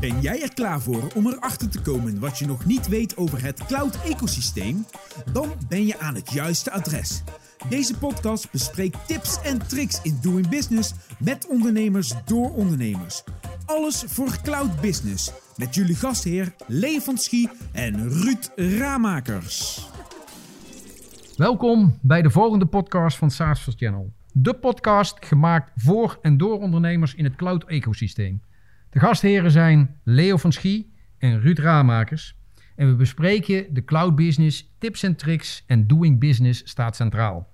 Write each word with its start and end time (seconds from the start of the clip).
Ben 0.00 0.20
jij 0.20 0.42
er 0.42 0.54
klaar 0.54 0.80
voor 0.80 1.12
om 1.14 1.26
erachter 1.26 1.68
te 1.68 1.80
komen 1.80 2.20
wat 2.20 2.38
je 2.38 2.46
nog 2.46 2.64
niet 2.64 2.88
weet 2.88 3.16
over 3.16 3.42
het 3.42 3.64
cloud-ecosysteem? 3.66 4.86
Dan 5.32 5.52
ben 5.68 5.86
je 5.86 5.98
aan 5.98 6.14
het 6.14 6.32
juiste 6.32 6.70
adres. 6.70 7.22
Deze 7.68 7.98
podcast 7.98 8.50
bespreekt 8.50 9.06
tips 9.06 9.42
en 9.42 9.66
tricks 9.66 10.02
in 10.02 10.18
doing 10.22 10.48
business 10.48 10.92
met 11.18 11.46
ondernemers 11.48 12.12
door 12.24 12.54
ondernemers. 12.54 13.22
Alles 13.66 14.04
voor 14.06 14.38
cloud 14.42 14.80
business 14.80 15.32
met 15.56 15.74
jullie 15.74 15.94
gastheer 15.94 16.54
Lee 16.66 17.00
Schie 17.14 17.48
en 17.72 18.08
Ruud 18.08 18.50
Ramakers. 18.56 19.88
Welkom 21.36 21.98
bij 22.02 22.22
de 22.22 22.30
volgende 22.30 22.66
podcast 22.66 23.16
van 23.16 23.30
SaaS 23.30 23.68
Channel. 23.76 24.12
De 24.32 24.54
podcast 24.54 25.16
gemaakt 25.24 25.72
voor 25.76 26.18
en 26.22 26.36
door 26.36 26.58
ondernemers 26.58 27.14
in 27.14 27.24
het 27.24 27.36
cloud-ecosysteem. 27.36 28.40
De 28.90 28.98
gastheren 28.98 29.50
zijn 29.50 30.00
Leo 30.04 30.36
van 30.36 30.52
Schie 30.52 30.94
en 31.18 31.40
Ruud 31.40 31.58
Ramakers. 31.58 32.38
En 32.76 32.88
we 32.88 32.94
bespreken 32.94 33.74
de 33.74 33.84
cloud 33.84 34.16
business, 34.16 34.74
tips 34.78 35.02
en 35.02 35.16
tricks 35.16 35.64
en 35.66 35.86
doing 35.86 36.20
business 36.20 36.68
staat 36.68 36.96
centraal. 36.96 37.48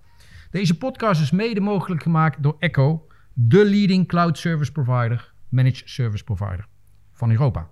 Deze 0.51 0.79
podcast 0.79 1.21
is 1.21 1.31
mede 1.31 1.61
mogelijk 1.61 2.03
gemaakt 2.03 2.43
door 2.43 2.57
Echo, 2.59 3.07
de 3.33 3.65
leading 3.65 4.09
cloud 4.09 4.39
service 4.39 4.73
provider, 4.73 5.33
managed 5.49 5.89
service 5.89 6.25
provider 6.25 6.67
van 7.13 7.31
Europa. 7.31 7.69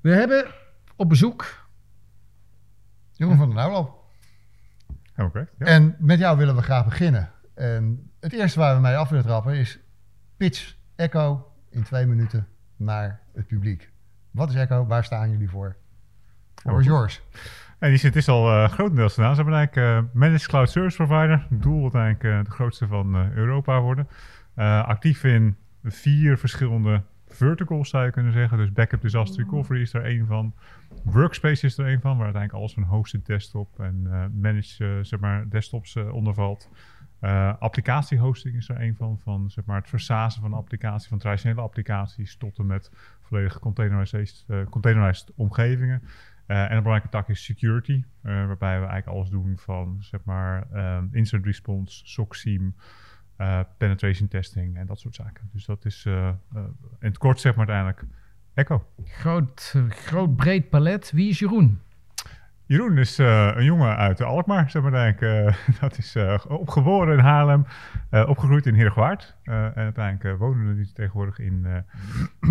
We 0.00 0.10
hebben 0.10 0.54
op 0.96 1.08
bezoek 1.08 1.68
Jeroen 3.12 3.36
van 3.36 3.46
der 3.46 3.56
Nauwloop. 3.56 4.04
Oké. 5.16 5.48
ja. 5.58 5.66
En 5.66 5.96
met 5.98 6.18
jou 6.18 6.38
willen 6.38 6.56
we 6.56 6.62
graag 6.62 6.84
beginnen. 6.84 7.30
En 7.54 8.10
het 8.20 8.32
eerste 8.32 8.58
waar 8.58 8.74
we 8.74 8.80
mee 8.80 8.96
af 8.96 9.08
willen 9.08 9.24
trappen 9.24 9.54
is 9.54 9.78
pitch 10.36 10.76
Echo 10.96 11.49
in 11.70 11.82
twee 11.82 12.06
minuten 12.06 12.46
naar 12.76 13.20
het 13.34 13.46
publiek. 13.46 13.90
Wat 14.30 14.48
is 14.48 14.54
Echo? 14.54 14.86
Waar 14.86 15.04
staan 15.04 15.30
jullie 15.30 15.50
voor? 15.50 15.76
Voor 16.54 16.80
is 16.80 16.86
yours. 16.86 17.22
En 17.78 17.88
die 17.88 17.98
zit 17.98 18.16
is 18.16 18.28
al 18.28 18.50
eh, 18.50 18.68
grotendeels 18.70 19.14
gedaan. 19.14 19.34
Ze 19.34 19.42
hebben 19.42 19.58
eigenlijk 19.58 20.06
eh, 20.06 20.14
Managed 20.20 20.46
Cloud 20.46 20.70
Service 20.70 20.96
Provider. 20.96 21.46
Het 21.50 21.62
doel 21.62 21.80
wordt 21.80 21.94
eigenlijk 21.94 22.34
eh, 22.38 22.44
de 22.44 22.50
grootste 22.50 22.86
van 22.86 23.14
eh, 23.14 23.30
Europa 23.30 23.80
worden. 23.80 24.08
Eh, 24.54 24.84
actief 24.84 25.24
in 25.24 25.56
vier 25.84 26.38
verschillende 26.38 27.02
verticals 27.28 27.88
zou 27.88 28.04
je 28.04 28.10
kunnen 28.10 28.32
zeggen. 28.32 28.58
Dus 28.58 28.72
backup 28.72 29.00
disaster 29.00 29.44
recovery 29.44 29.80
is 29.80 29.94
er 29.94 30.04
één 30.04 30.26
van. 30.26 30.54
Workspace 31.04 31.66
is 31.66 31.78
er 31.78 31.86
één 31.86 32.00
van, 32.00 32.16
waar 32.16 32.24
uiteindelijk 32.24 32.62
alles 32.62 32.74
van 32.74 32.82
hosted 32.82 33.26
desktop 33.26 33.80
en 33.80 34.06
eh, 34.10 34.24
managed 34.40 35.06
zeg 35.06 35.20
maar 35.20 35.48
desktops 35.48 35.96
eh, 35.96 36.14
onder 36.14 36.34
valt. 36.34 36.68
Eh, 37.20 37.52
applicatiehosting 37.58 38.56
is 38.56 38.68
er 38.68 38.76
één 38.76 38.96
van, 38.96 39.18
van 39.18 39.50
zeg 39.50 39.64
maar, 39.64 39.76
het 39.76 39.88
versazen 39.88 40.42
van 40.42 40.52
applicaties, 40.52 41.08
van 41.08 41.18
traditionele 41.18 41.60
applicaties 41.60 42.36
tot 42.36 42.58
en 42.58 42.66
met 42.66 42.90
volledig 43.20 43.58
containerized, 43.58 44.44
eh, 44.48 44.64
containerized 44.70 45.32
omgevingen. 45.34 46.02
Eh, 46.46 46.56
en 46.56 46.76
een 46.76 46.82
belangrijke 46.82 47.08
tak 47.08 47.28
is 47.28 47.44
security, 47.44 48.04
waarbij 48.20 48.80
we 48.80 48.86
eigenlijk 48.86 49.06
alles 49.06 49.28
doen 49.28 49.58
van 49.58 49.96
zeg 50.00 50.24
maar 50.24 50.66
incident 51.12 51.46
response, 51.46 52.00
SOC 52.06 52.34
penetration 53.78 54.28
testing 54.28 54.76
en 54.76 54.86
dat 54.86 55.00
soort 55.00 55.14
zaken. 55.14 55.48
Dus 55.52 55.64
dat 55.64 55.84
is 55.84 56.04
in 56.04 56.38
het 56.98 57.18
kort 57.18 57.40
zeg 57.40 57.54
maar 57.54 57.68
uiteindelijk 57.68 58.14
Echo. 58.54 58.86
groot, 59.04 59.74
groot 59.88 60.36
breed 60.36 60.70
palet. 60.70 61.10
Wie 61.10 61.28
is 61.28 61.38
Jeroen? 61.38 61.80
Jeroen 62.70 62.98
is 62.98 63.18
eh, 63.18 63.50
een 63.54 63.64
jongen 63.64 63.96
uit 63.96 64.22
Alkmaar, 64.22 64.70
zeg 64.70 64.82
maar 64.82 64.92
eigenlijk. 64.92 65.48
eh, 65.48 65.78
dat 65.80 65.98
is 65.98 66.14
eh, 66.14 66.44
opgeboren 66.48 67.18
in 67.18 67.24
Haarlem, 67.24 67.66
opgegroeid 68.10 68.66
in 68.66 68.74
Heergewaard. 68.74 69.36
en 69.42 69.74
uiteindelijk 69.74 70.38
wonen 70.38 70.68
we 70.68 70.74
nu 70.74 70.86
tegenwoordig 70.86 71.38
in, 71.38 71.66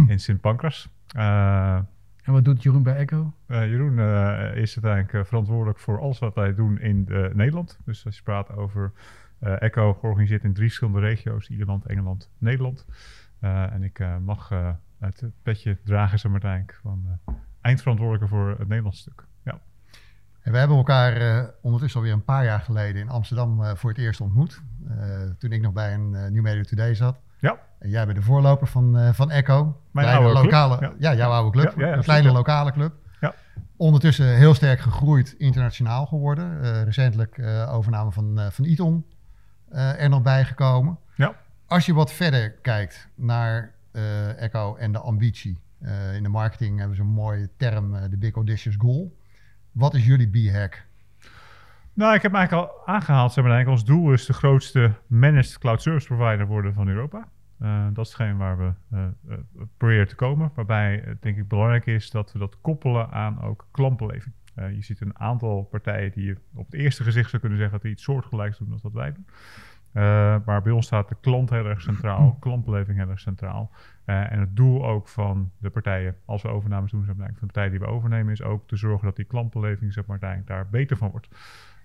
in 0.08 0.20
Sint 0.20 0.42
Pancras. 0.42 0.90
En 1.14 1.88
wat 2.34 2.46
doet 2.46 2.64
Jeroen 2.64 2.84
bij 2.84 2.96
Echo? 2.96 3.34
Jeroen 3.48 4.00
is 4.56 4.80
uiteindelijk 4.82 5.28
verantwoordelijk 5.28 5.80
voor 5.80 6.00
alles 6.00 6.20
wat 6.20 6.36
wij 6.36 6.56
doen 6.56 6.80
in 6.80 7.08
Nederland. 7.34 7.80
Dus 7.86 8.06
als 8.06 8.16
je 8.16 8.24
praat 8.24 8.56
over 8.56 8.92
Echo, 9.40 9.94
georganiseerd 9.94 10.44
in 10.44 10.54
drie 10.54 10.68
verschillende 10.68 11.00
regio's: 11.00 11.50
Ierland, 11.50 11.86
Engeland, 11.86 12.32
Nederland. 12.38 12.86
En 13.40 13.84
ik 13.84 14.04
mag 14.22 14.50
het 15.00 15.24
petje 15.44 15.78
dragen, 15.84 16.20
zeg 16.20 16.32
maar 16.32 16.42
uiteindelijk, 16.42 16.80
van 16.82 17.20
eindverantwoordelijke 17.62 18.28
voor 18.36 18.50
het 18.50 18.68
Nederlands 18.68 19.00
stuk. 19.00 19.28
En 20.50 20.56
we 20.56 20.62
hebben 20.62 20.78
elkaar 20.78 21.14
eh, 21.16 21.44
ondertussen 21.62 22.00
alweer 22.00 22.16
een 22.16 22.24
paar 22.24 22.44
jaar 22.44 22.60
geleden 22.60 23.02
in 23.02 23.10
Amsterdam 23.10 23.64
eh, 23.64 23.72
voor 23.76 23.90
het 23.90 24.00
eerst 24.00 24.22
ontmoet. 24.22 24.62
Eh, 24.88 24.96
toen 25.38 25.52
ik 25.52 25.62
nog 25.62 25.74
bij 25.74 25.94
een 25.94 26.12
New 26.12 26.42
Media 26.42 26.64
Today 26.64 26.94
zat. 26.94 27.20
Ja. 27.40 27.60
En 27.80 27.90
jij 27.90 28.06
bent 28.06 28.18
de 28.18 28.24
voorloper 28.24 28.68
van, 28.68 29.14
van 29.14 29.32
Echo. 29.32 29.82
Mijn 29.92 30.08
oude 30.08 30.30
club, 30.32 30.44
lokale, 30.44 30.78
ja. 30.80 30.94
ja. 31.00 31.16
jouw 31.16 31.32
oude 31.32 31.52
club. 31.52 31.74
Ja, 31.76 31.82
ja, 31.82 31.88
ja, 31.88 31.98
een 31.98 32.04
kleine 32.04 32.32
lokale 32.32 32.72
club. 32.72 32.94
Ja. 33.20 33.36
Ondertussen 33.78 34.36
heel 34.36 34.54
sterk 34.54 34.80
gegroeid, 34.80 35.36
internationaal 35.38 36.06
geworden. 36.06 36.62
Recentelijk 36.84 37.42
overname 37.70 38.12
van, 38.12 38.40
van 38.52 38.66
Iton 38.66 39.06
er 39.72 40.10
nog 40.10 40.22
bijgekomen. 40.22 40.98
Ja. 41.16 41.36
Als 41.68 41.86
je 41.86 41.94
wat 41.94 42.12
verder 42.12 42.52
kijkt 42.52 43.08
naar 43.16 43.74
Echo 44.38 44.76
en 44.76 44.92
de 44.92 45.00
ambitie. 45.00 45.60
in 46.14 46.24
de 46.24 46.30
marketing 46.30 46.80
hebben 46.80 46.96
ze 46.96 47.02
een 47.02 47.08
mooie 47.08 47.50
term, 47.58 48.10
de 48.10 48.18
Big 48.18 48.34
Audacious 48.36 48.76
Goal. 48.80 49.18
Wat 49.80 49.94
is 49.94 50.06
jullie 50.06 50.30
B-hack? 50.30 50.86
Nou, 51.94 52.16
ik 52.16 52.22
heb 52.22 52.34
eigenlijk 52.34 52.68
al 52.68 52.86
aangehaald. 52.86 53.34
Zeg 53.34 53.44
maar, 53.44 53.54
eigenlijk 53.54 53.82
ons 53.82 53.90
doel 53.90 54.14
is 54.14 54.26
de 54.26 54.34
grootste 54.34 54.94
managed 55.08 55.58
cloud 55.58 55.82
service 55.82 56.08
provider 56.08 56.48
worden 56.48 56.74
van 56.74 56.88
Europa. 56.88 57.28
Eh, 57.60 57.88
dat 57.94 58.06
is 58.06 58.12
hetgeen 58.12 58.38
waar 58.38 58.58
we 58.58 58.74
eh, 58.92 59.04
eh, 59.04 59.38
proberen 59.78 60.08
te 60.08 60.16
komen. 60.16 60.52
Waarbij 60.56 61.04
het 61.06 61.22
denk 61.22 61.38
ik 61.38 61.48
belangrijk 61.48 61.86
is 61.86 62.12
dat 62.12 62.32
we 62.32 62.40
dat 62.40 62.62
koppelen 62.62 63.12
aan 63.12 63.42
ook 63.42 63.68
klantbeleving. 63.72 64.34
Je 64.56 64.82
ziet 64.82 65.02
een 65.02 65.20
aantal 65.20 65.64
partijen 65.64 66.12
die 66.12 66.26
je 66.26 66.38
op 66.54 66.66
het 66.66 66.74
eerste 66.82 67.04
gezicht 67.04 67.30
zou 67.30 67.42
kunnen 67.42 67.58
zeggen 67.60 67.76
dat 67.76 67.86
die 67.86 67.96
iets 67.96 68.04
soortgelijks 68.04 68.58
doen 68.58 68.72
als 68.72 68.82
wat 68.82 68.94
wij 68.94 69.14
doen. 69.14 69.26
Eh, 70.00 70.36
maar 70.46 70.62
bij 70.62 70.72
ons 70.72 70.86
staat 70.86 71.10
de 71.10 71.16
klant 71.22 71.50
heel 71.50 71.66
erg 71.66 71.82
centraal, 71.82 72.38
klantbeleving 72.40 72.98
heel 72.98 73.10
erg 73.10 73.20
centraal. 73.20 73.72
Eh, 74.06 74.32
en 74.32 74.40
het 74.40 74.56
doel 74.56 74.86
ook 74.86 75.08
van 75.08 75.52
de 75.58 75.70
partijen, 75.70 76.16
als 76.26 76.42
we 76.42 76.48
overnames 76.48 76.92
doen, 76.92 77.06
zeg 77.06 77.16
maar, 77.16 77.26
van 77.28 77.36
de 77.40 77.46
partijen 77.46 77.72
die 77.72 77.80
we 77.80 77.86
overnemen, 77.86 78.32
is 78.32 78.44
ook 78.44 78.68
te 78.68 78.76
zorgen 78.76 79.06
dat 79.06 79.16
die 79.16 79.26
klantbeleving 79.26 79.94
zeg 79.94 80.06
maar, 80.06 80.44
daar 80.46 80.68
beter 80.70 80.98
van 80.98 81.10
wordt. 81.10 81.28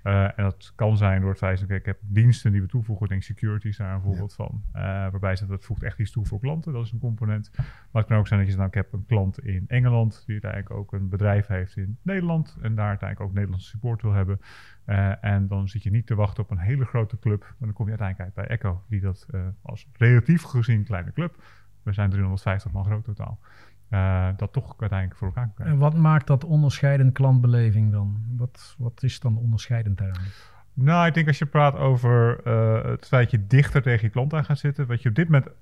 Eh, 0.04 0.24
en 0.24 0.44
dat 0.44 0.72
kan 0.74 0.96
zijn 0.96 1.20
door 1.20 1.30
het 1.30 1.38
feit 1.38 1.60
dat 1.60 1.70
ik 1.70 1.84
heb 1.84 1.98
diensten 2.00 2.52
die 2.52 2.60
we 2.60 2.66
toevoegen. 2.66 3.08
Denk 3.08 3.22
security 3.22 3.68
is 3.68 3.76
daar 3.76 3.94
een 3.94 4.00
voorbeeld 4.00 4.34
van. 4.34 4.62
Eh, 4.72 4.82
waarbij 4.82 5.36
ze 5.36 5.46
dat 5.46 5.64
voegt 5.64 5.82
echt 5.82 5.98
iets 5.98 6.10
toe 6.10 6.26
voor 6.26 6.40
klanten. 6.40 6.72
Dat 6.72 6.84
is 6.84 6.92
een 6.92 6.98
component. 6.98 7.50
Maar 7.56 8.02
het 8.02 8.06
kan 8.06 8.18
ook 8.18 8.26
zijn 8.26 8.40
dat 8.40 8.48
je 8.48 8.54
zegt, 8.54 8.56
nou, 8.56 8.68
ik 8.68 8.74
heb 8.74 8.92
een 8.92 9.06
klant 9.06 9.44
in 9.44 9.64
Engeland 9.66 10.22
die 10.26 10.32
uiteindelijk 10.32 10.70
ook 10.80 10.92
een 10.92 11.08
bedrijf 11.08 11.46
heeft 11.46 11.76
in 11.76 11.98
Nederland. 12.02 12.56
En 12.62 12.74
daar 12.74 12.88
uiteindelijk 12.88 13.28
ook 13.28 13.34
Nederlandse 13.34 13.68
support 13.68 14.02
wil 14.02 14.12
hebben. 14.12 14.40
Eh, 14.84 15.24
en 15.24 15.46
dan 15.46 15.68
zit 15.68 15.82
je 15.82 15.90
niet 15.90 16.06
te 16.06 16.14
wachten 16.14 16.42
op 16.42 16.50
een 16.50 16.58
hele 16.58 16.84
grote 16.84 17.18
club. 17.18 17.40
Maar 17.40 17.54
dan 17.58 17.72
kom 17.72 17.84
je 17.88 17.98
uiteindelijk 17.98 18.36
uit 18.36 18.46
bij 18.46 18.56
Echo, 18.56 18.84
die 18.88 19.00
dat 19.00 19.26
als 19.62 19.88
relatief 19.92 20.42
gezien 20.42 20.84
kleine 20.84 21.12
club. 21.12 21.42
We 21.82 21.92
zijn 21.92 22.10
350 22.10 22.72
man 22.72 22.84
groot 22.84 23.04
totaal. 23.04 23.38
Eh, 23.94 24.28
dat 24.36 24.52
toch 24.52 24.74
uiteindelijk 24.78 25.18
voor 25.18 25.28
elkaar 25.28 25.50
krijgen. 25.54 25.74
En 25.74 25.80
wat 25.80 25.94
maakt 25.94 26.26
dat 26.26 26.44
onderscheidend 26.44 27.12
klantbeleving 27.12 27.92
dan? 27.92 28.16
Wat, 28.36 28.74
wat 28.78 29.02
is 29.02 29.20
dan 29.20 29.36
onderscheidend 29.36 29.98
daaraan? 29.98 30.24
Nou, 30.72 31.06
ik 31.06 31.14
denk 31.14 31.26
als 31.26 31.38
je 31.38 31.46
praat 31.46 31.76
over 31.76 32.40
eh, 32.44 32.90
het 32.90 33.06
feit 33.06 33.30
dat 33.30 33.40
je 33.40 33.46
dichter 33.46 33.82
tegen 33.82 34.04
je 34.04 34.10
klant 34.10 34.34
aan 34.34 34.44
gaat 34.44 34.58
zitten. 34.58 34.86
Wat 34.86 35.02
je 35.02 35.08
op 35.08 35.14
dit 35.14 35.28
moment 35.28 35.52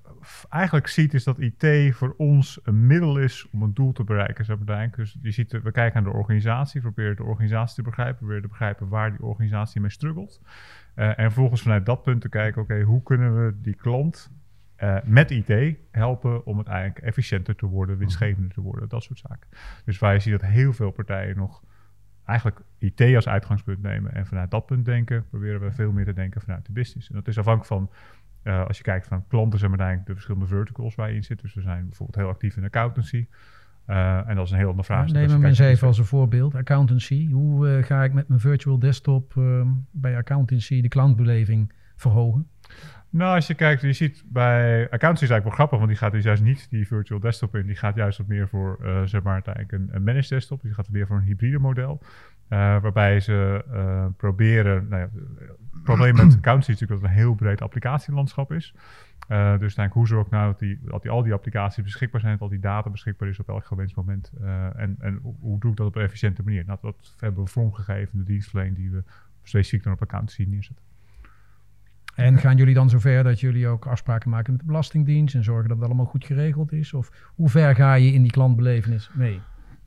eigenlijk 0.48 0.86
ziet, 0.86 1.14
is 1.14 1.24
dat 1.24 1.38
IT 1.38 1.94
voor 1.94 2.14
ons 2.16 2.60
een 2.62 2.86
middel 2.86 3.18
is 3.18 3.48
om 3.50 3.62
een 3.62 3.74
doel 3.74 3.92
te 3.92 4.04
bereiken. 4.04 4.46
Eigenlijk. 4.46 4.96
Dus 4.96 5.18
je 5.22 5.30
ziet, 5.30 5.54
eh, 5.54 5.60
we 5.60 5.72
kijken 5.72 6.02
naar 6.02 6.12
de 6.12 6.18
organisatie, 6.18 6.80
proberen 6.80 7.16
de 7.16 7.24
organisatie 7.24 7.74
te 7.74 7.82
begrijpen, 7.82 8.16
proberen 8.16 8.42
te 8.42 8.48
begrijpen 8.48 8.88
waar 8.88 9.10
die 9.10 9.22
organisatie 9.22 9.80
mee 9.80 9.90
struggelt. 9.90 10.40
En 10.94 11.14
vervolgens 11.16 11.62
vanuit 11.62 11.86
dat 11.86 12.02
punt 12.02 12.20
te 12.20 12.28
kijken, 12.28 12.62
oké, 12.62 12.82
hoe 12.82 13.02
kunnen 13.02 13.44
we 13.44 13.60
die 13.60 13.74
klant 13.74 14.30
eh, 14.82 14.96
met 15.04 15.30
IT 15.30 15.76
helpen 15.90 16.46
om 16.46 16.58
het 16.58 16.66
eigenlijk 16.66 16.98
efficiënter 16.98 17.56
te 17.56 17.66
worden, 17.66 17.98
winstgevender 17.98 18.52
te 18.52 18.60
worden, 18.60 18.88
dat 18.88 19.02
soort 19.02 19.18
zaken. 19.18 19.48
Dus 19.84 19.98
waar 19.98 20.12
je 20.12 20.20
ziet 20.20 20.32
dat 20.32 20.50
heel 20.50 20.72
veel 20.72 20.90
partijen 20.90 21.36
nog 21.36 21.62
eigenlijk 22.24 22.60
IT 22.78 23.14
als 23.14 23.28
uitgangspunt 23.28 23.82
nemen 23.82 24.14
en 24.14 24.26
vanuit 24.26 24.50
dat 24.50 24.66
punt 24.66 24.84
denken, 24.84 25.26
proberen 25.28 25.60
we 25.60 25.72
veel 25.72 25.92
meer 25.92 26.04
te 26.04 26.12
denken 26.12 26.40
vanuit 26.40 26.66
de 26.66 26.72
business. 26.72 27.08
En 27.08 27.14
dat 27.14 27.28
is 27.28 27.38
afhankelijk 27.38 27.72
van, 27.72 27.90
eh, 28.42 28.66
als 28.66 28.76
je 28.76 28.82
kijkt 28.82 29.06
van 29.06 29.26
klanten, 29.26 29.58
zijn 29.58 29.76
eigenlijk 29.76 30.06
de 30.06 30.12
verschillende 30.12 30.46
verticals 30.46 30.94
waar 30.94 31.08
je 31.08 31.14
in 31.14 31.24
zit. 31.24 31.40
Dus 31.40 31.54
we 31.54 31.60
zijn 31.60 31.84
bijvoorbeeld 31.88 32.18
heel 32.18 32.28
actief 32.28 32.56
in 32.56 32.64
accountancy. 32.64 33.26
Eh, 33.84 34.28
en 34.28 34.36
dat 34.36 34.44
is 34.44 34.50
een 34.50 34.58
heel 34.58 34.68
andere 34.68 34.86
vraag. 34.86 35.08
Neem 35.08 35.28
hem 35.28 35.44
eens 35.44 35.58
even 35.58 35.86
als 35.86 35.98
een 35.98 36.04
voorbeeld. 36.04 36.54
Accountancy. 36.54 37.30
Hoe 37.30 37.82
ga 37.82 38.04
ik 38.04 38.12
met 38.12 38.28
mijn 38.28 38.40
virtual 38.40 38.78
desktop 38.78 39.36
eh, 39.36 39.66
bij 39.90 40.16
accountancy 40.16 40.80
de 40.80 40.88
klantbeleving 40.88 41.72
verhogen? 41.96 42.46
Nou, 43.12 43.34
als 43.34 43.46
je 43.46 43.54
kijkt, 43.54 43.82
je 43.82 43.92
ziet 43.92 44.24
bij 44.26 44.82
accountancy 44.84 45.24
is 45.24 45.30
eigenlijk 45.30 45.44
wel 45.44 45.54
grappig, 45.54 45.78
want 45.78 45.90
die 45.90 45.98
gaat 45.98 46.12
dus 46.12 46.24
juist 46.24 46.42
niet 46.42 46.70
die 46.70 46.86
virtual 46.86 47.20
desktop 47.20 47.56
in. 47.56 47.66
Die 47.66 47.76
gaat 47.76 47.94
juist 47.94 48.18
wat 48.18 48.26
meer 48.26 48.48
voor, 48.48 48.78
eh, 48.82 49.02
zeg 49.02 49.22
maar, 49.22 49.32
uiteindelijk 49.32 49.72
een, 49.72 50.02
managed 50.02 50.28
desktop. 50.28 50.62
Die 50.62 50.74
gaat 50.74 50.88
meer 50.88 51.06
voor 51.06 51.16
een 51.16 51.22
hybride 51.22 51.58
model. 51.58 52.00
eh, 52.48 52.58
waarbij 52.58 53.20
ze 53.20 53.64
eh, 53.72 54.06
proberen, 54.16 54.86
nou 54.88 55.02
ja, 55.02 55.08
het 55.72 55.82
probleem 55.82 56.14
met 56.14 56.24
accountancy 56.24 56.70
is 56.70 56.80
natuurlijk 56.80 56.90
dat 56.90 57.00
het 57.00 57.10
een 57.10 57.24
heel 57.24 57.34
breed 57.34 57.62
applicatielandschap 57.62 58.52
is. 58.52 58.72
dus 59.28 59.28
uiteindelijk, 59.28 59.92
hoe 59.92 60.06
zorg 60.06 60.26
ik 60.26 60.32
nou 60.32 60.46
dat, 60.46 60.58
die, 60.58 60.80
dat 60.82 61.02
die, 61.02 61.10
al 61.10 61.22
die 61.22 61.32
applicaties 61.32 61.82
beschikbaar 61.84 62.20
zijn, 62.20 62.32
dat 62.32 62.42
al 62.42 62.48
die 62.48 62.60
data 62.60 62.90
beschikbaar 62.90 63.28
is 63.28 63.38
op 63.38 63.48
elk 63.48 63.66
gewenst 63.66 63.96
moment. 63.96 64.32
en, 64.76 64.96
en 64.98 65.20
hoe 65.40 65.60
doe 65.60 65.70
ik 65.70 65.76
dat 65.76 65.86
op 65.86 65.96
een 65.96 66.02
efficiënte 66.02 66.42
manier? 66.42 66.64
Nou, 66.66 66.78
dat 66.82 67.14
hebben 67.18 67.44
we 67.44 67.50
vormgegeven, 67.50 68.18
de 68.18 68.24
dienstverlening 68.24 68.76
die 68.76 68.90
we 68.90 69.02
specifiek 69.42 69.82
dan 69.82 69.92
op 69.92 70.02
accountancy 70.02 70.44
neerzetten. 70.48 70.91
En 72.14 72.38
gaan 72.38 72.56
jullie 72.56 72.74
dan 72.74 72.90
zover 72.90 73.24
dat 73.24 73.40
jullie 73.40 73.68
ook 73.68 73.86
afspraken 73.86 74.30
maken 74.30 74.52
met 74.52 74.60
de 74.60 74.66
Belastingdienst 74.66 75.34
en 75.34 75.44
zorgen 75.44 75.68
dat 75.68 75.76
het 75.76 75.86
allemaal 75.86 76.06
goed 76.06 76.24
geregeld 76.24 76.72
is? 76.72 76.94
Of 76.94 77.32
hoe 77.34 77.48
ver 77.48 77.74
ga 77.74 77.94
je 77.94 78.12
in 78.12 78.22
die 78.22 78.30
klantbelevenis 78.30 79.10
mee? 79.14 79.40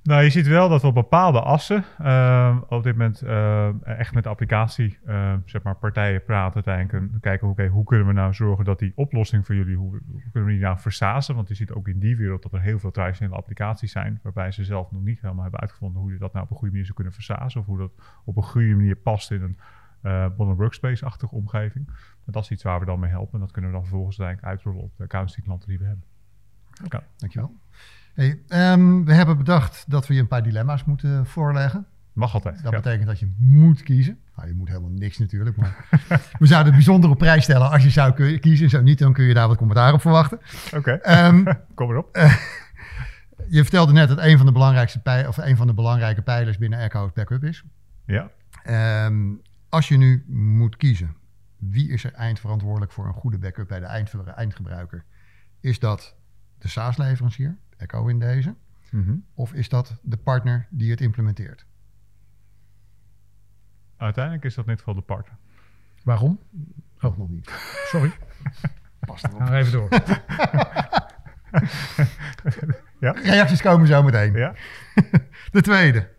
Nou, 0.06 0.24
je 0.24 0.30
ziet 0.30 0.48
wel 0.48 0.70
dat 0.70 0.82
we 0.82 0.88
op 0.88 0.94
bepaalde 0.94 1.42
assen 1.42 1.84
uh, 2.02 2.58
op 2.70 2.84
dit 2.84 2.98
moment 2.98 3.24
uh, 3.24 3.88
echt 3.88 4.14
met 4.14 4.28
applicatie, 4.28 4.98
uh, 5.08 5.34
zeg 5.46 5.64
maar, 5.64 5.76
partijen 5.76 6.24
praten 6.24 6.54
uiteindelijk 6.54 7.14
en 7.14 7.20
kijken, 7.20 7.68
hoe 7.68 7.84
kunnen 7.84 8.08
we 8.08 8.14
nou 8.14 8.34
zorgen 8.34 8.66
dat 8.66 8.80
die 8.80 8.92
oplossing 8.96 9.46
voor 9.46 9.56
jullie, 9.56 9.76
hoe, 9.76 10.00
hoe, 10.12 10.22
kunnen 10.32 10.50
we 10.50 10.56
die 10.56 10.66
nou 10.66 10.80
versazen? 10.80 11.36
Want 11.36 11.48
je 11.48 11.56
ziet 11.56 11.72
ook 11.72 11.88
in 11.88 12.00
die 12.00 12.18
wereld 12.18 12.44
dat 12.44 12.54
er 12.54 12.62
heel 12.62 12.80
veel 12.80 12.92
traditionele 12.92 13.36
applicaties 13.36 13.92
zijn, 13.92 14.20
waarbij 14.24 14.52
ze 14.52 14.64
zelf 14.64 14.92
nog 14.92 15.04
niet 15.04 15.22
helemaal 15.22 15.44
hebben 15.44 15.62
uitgevonden 15.62 16.02
hoe 16.02 16.12
je 16.12 16.18
dat 16.18 16.34
nou 16.34 16.46
op 16.46 16.52
een 16.52 16.58
goede 16.58 16.72
manier 16.72 16.86
zou 16.86 16.96
kunnen 16.96 17.14
versazen, 17.14 17.62
of 17.62 17.66
hoe 17.66 17.78
dat 17.78 17.92
op 18.26 18.38
een 18.38 18.44
goede 18.44 18.76
manier 18.76 18.96
past 18.96 19.32
in 19.32 19.42
een 19.42 19.58
uh, 20.06 20.26
modern 20.38 20.58
workspace-achtige 20.58 21.36
omgeving. 21.36 21.90
dat 22.26 22.44
is 22.44 22.52
iets 22.52 22.64
waar 22.64 22.80
we 22.80 22.86
dan 22.86 23.00
mee 23.00 23.10
helpen 23.10 23.34
en 23.34 23.40
dat 23.40 23.52
kunnen 23.52 23.72
we 23.72 23.78
dan 23.78 23.86
vervolgens 23.86 24.20
uiteindelijk 24.20 24.56
uitrollen 24.56 24.84
op 24.84 24.98
de 24.98 25.04
accountancy 25.04 25.42
klanten 25.42 25.70
die 25.70 25.78
we 25.78 25.86
hebben. 25.86 26.04
Oké, 26.84 27.04
dankjewel. 27.18 27.56
Hey, 28.14 28.40
um, 28.50 29.06
we 29.06 29.14
hebben 29.14 29.38
bedacht 29.38 29.86
dat 29.88 30.08
we 30.08 30.14
je 30.14 30.20
een 30.20 30.28
paar 30.28 30.44
dilemma's 30.44 30.84
moeten 30.84 31.26
voorleggen. 31.26 31.86
Mag 32.14 32.34
altijd. 32.34 32.64
Dat 32.64 32.72
betekent 32.72 33.08
dat 33.08 33.20
je 33.20 33.34
moet 33.38 33.84
kiezen. 33.84 34.20
Nou, 34.36 34.48
je 34.48 34.54
moet 34.54 34.68
helemaal 34.68 34.90
niks 34.90 35.18
natuurlijk, 35.18 35.56
maar 35.56 35.86
we 36.40 36.46
zouden 36.46 36.72
een 36.72 36.78
bijzondere 36.78 37.16
prijs 37.16 37.44
stellen 37.44 37.70
als 37.70 37.84
je 37.84 37.90
zou 37.90 38.38
kiezen. 38.38 38.70
Zo 38.70 38.82
niet, 38.82 39.00
dan 39.00 39.14
kun 39.14 39.26
je 39.26 39.34
daar 39.34 39.48
wat 39.48 39.58
commentaar 39.58 39.94
op 39.94 40.02
verwachten. 40.02 40.40
Oké, 40.74 40.78
okay. 40.78 41.28
um, 41.28 41.44
kom 41.76 41.90
erop. 41.90 42.18
Uh, 42.18 42.36
je 43.50 43.62
vertelde 43.62 43.94
net 43.94 44.08
dat 44.08 44.18
een 44.18 44.38
van 44.38 44.46
de 44.46 44.52
belangrijkste 44.52 45.02
pij 45.02 45.28
of 45.28 45.38
een 45.38 45.58
van 45.58 45.68
de 45.68 45.74
belangrijke 45.74 46.22
pijlers 46.22 46.58
binnen 46.58 46.80
Echo 46.80 47.12
backup 47.14 47.44
is. 47.44 47.64
Ja. 48.06 48.30
Um, 49.06 49.42
als 49.76 49.88
je 49.88 49.98
nu 49.98 50.26
moet 50.28 50.76
kiezen, 50.76 51.16
wie 51.58 51.90
is 51.90 52.04
er 52.04 52.14
eindverantwoordelijk 52.14 52.92
voor 52.92 53.06
een 53.06 53.14
goede 53.14 53.38
backup 53.38 53.68
bij 53.68 53.80
de 53.80 53.86
eindgebruiker? 54.36 55.06
Is 55.60 55.80
dat 55.80 56.16
de 56.58 56.68
SaaS-leverancier, 56.68 57.58
Echo 57.78 58.08
in 58.08 58.20
deze? 58.20 58.56
-hmm. 58.90 59.26
Of 59.34 59.54
is 59.54 59.70
dat 59.70 60.00
de 60.02 60.18
partner 60.18 60.68
die 60.70 60.92
het 60.92 61.02
implementeert? 61.02 61.66
Uiteindelijk 63.98 64.46
is 64.46 64.56
dat 64.56 64.66
net 64.66 64.78
geval 64.78 64.94
de 64.94 65.02
partner. 65.02 65.38
Waarom? 66.04 66.40
Oh, 67.02 67.18
nog 67.18 67.30
niet. 67.30 67.50
Sorry. 67.92 68.12
Pas 69.00 69.24
erop. 69.24 69.38
Gaan 69.38 69.52
we 69.52 69.58
even 69.58 69.72
door. 69.72 69.90
ja? 73.06 73.12
Reacties 73.12 73.62
komen 73.62 73.88
zo 73.88 74.04
meteen. 74.04 74.34
Ja? 74.34 74.56
de 75.52 75.62
tweede. 75.62 76.10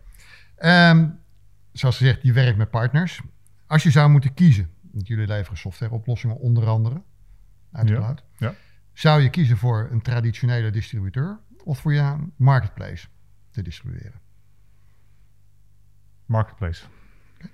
Um, 0.59 1.19
zoals 1.71 1.97
gezegd, 1.97 2.21
die 2.21 2.33
werkt 2.33 2.57
met 2.57 2.69
partners. 2.69 3.21
Als 3.67 3.83
je 3.83 3.91
zou 3.91 4.09
moeten 4.09 4.33
kiezen, 4.33 4.69
want 4.91 5.07
jullie 5.07 5.27
leveren 5.27 5.57
softwareoplossingen 5.57 6.37
onder 6.37 6.67
andere 6.67 7.01
uit 7.71 7.87
de 7.87 8.15
ja. 8.37 8.55
Zou 8.93 9.21
je 9.21 9.29
kiezen 9.29 9.57
voor 9.57 9.87
een 9.91 10.01
traditionele 10.01 10.69
distributeur 10.69 11.39
of 11.63 11.79
voor 11.79 11.93
je 11.93 12.15
marketplace 12.35 13.07
te 13.51 13.61
distribueren? 13.61 14.19
Marketplace. 16.25 16.85
Okay. 17.35 17.51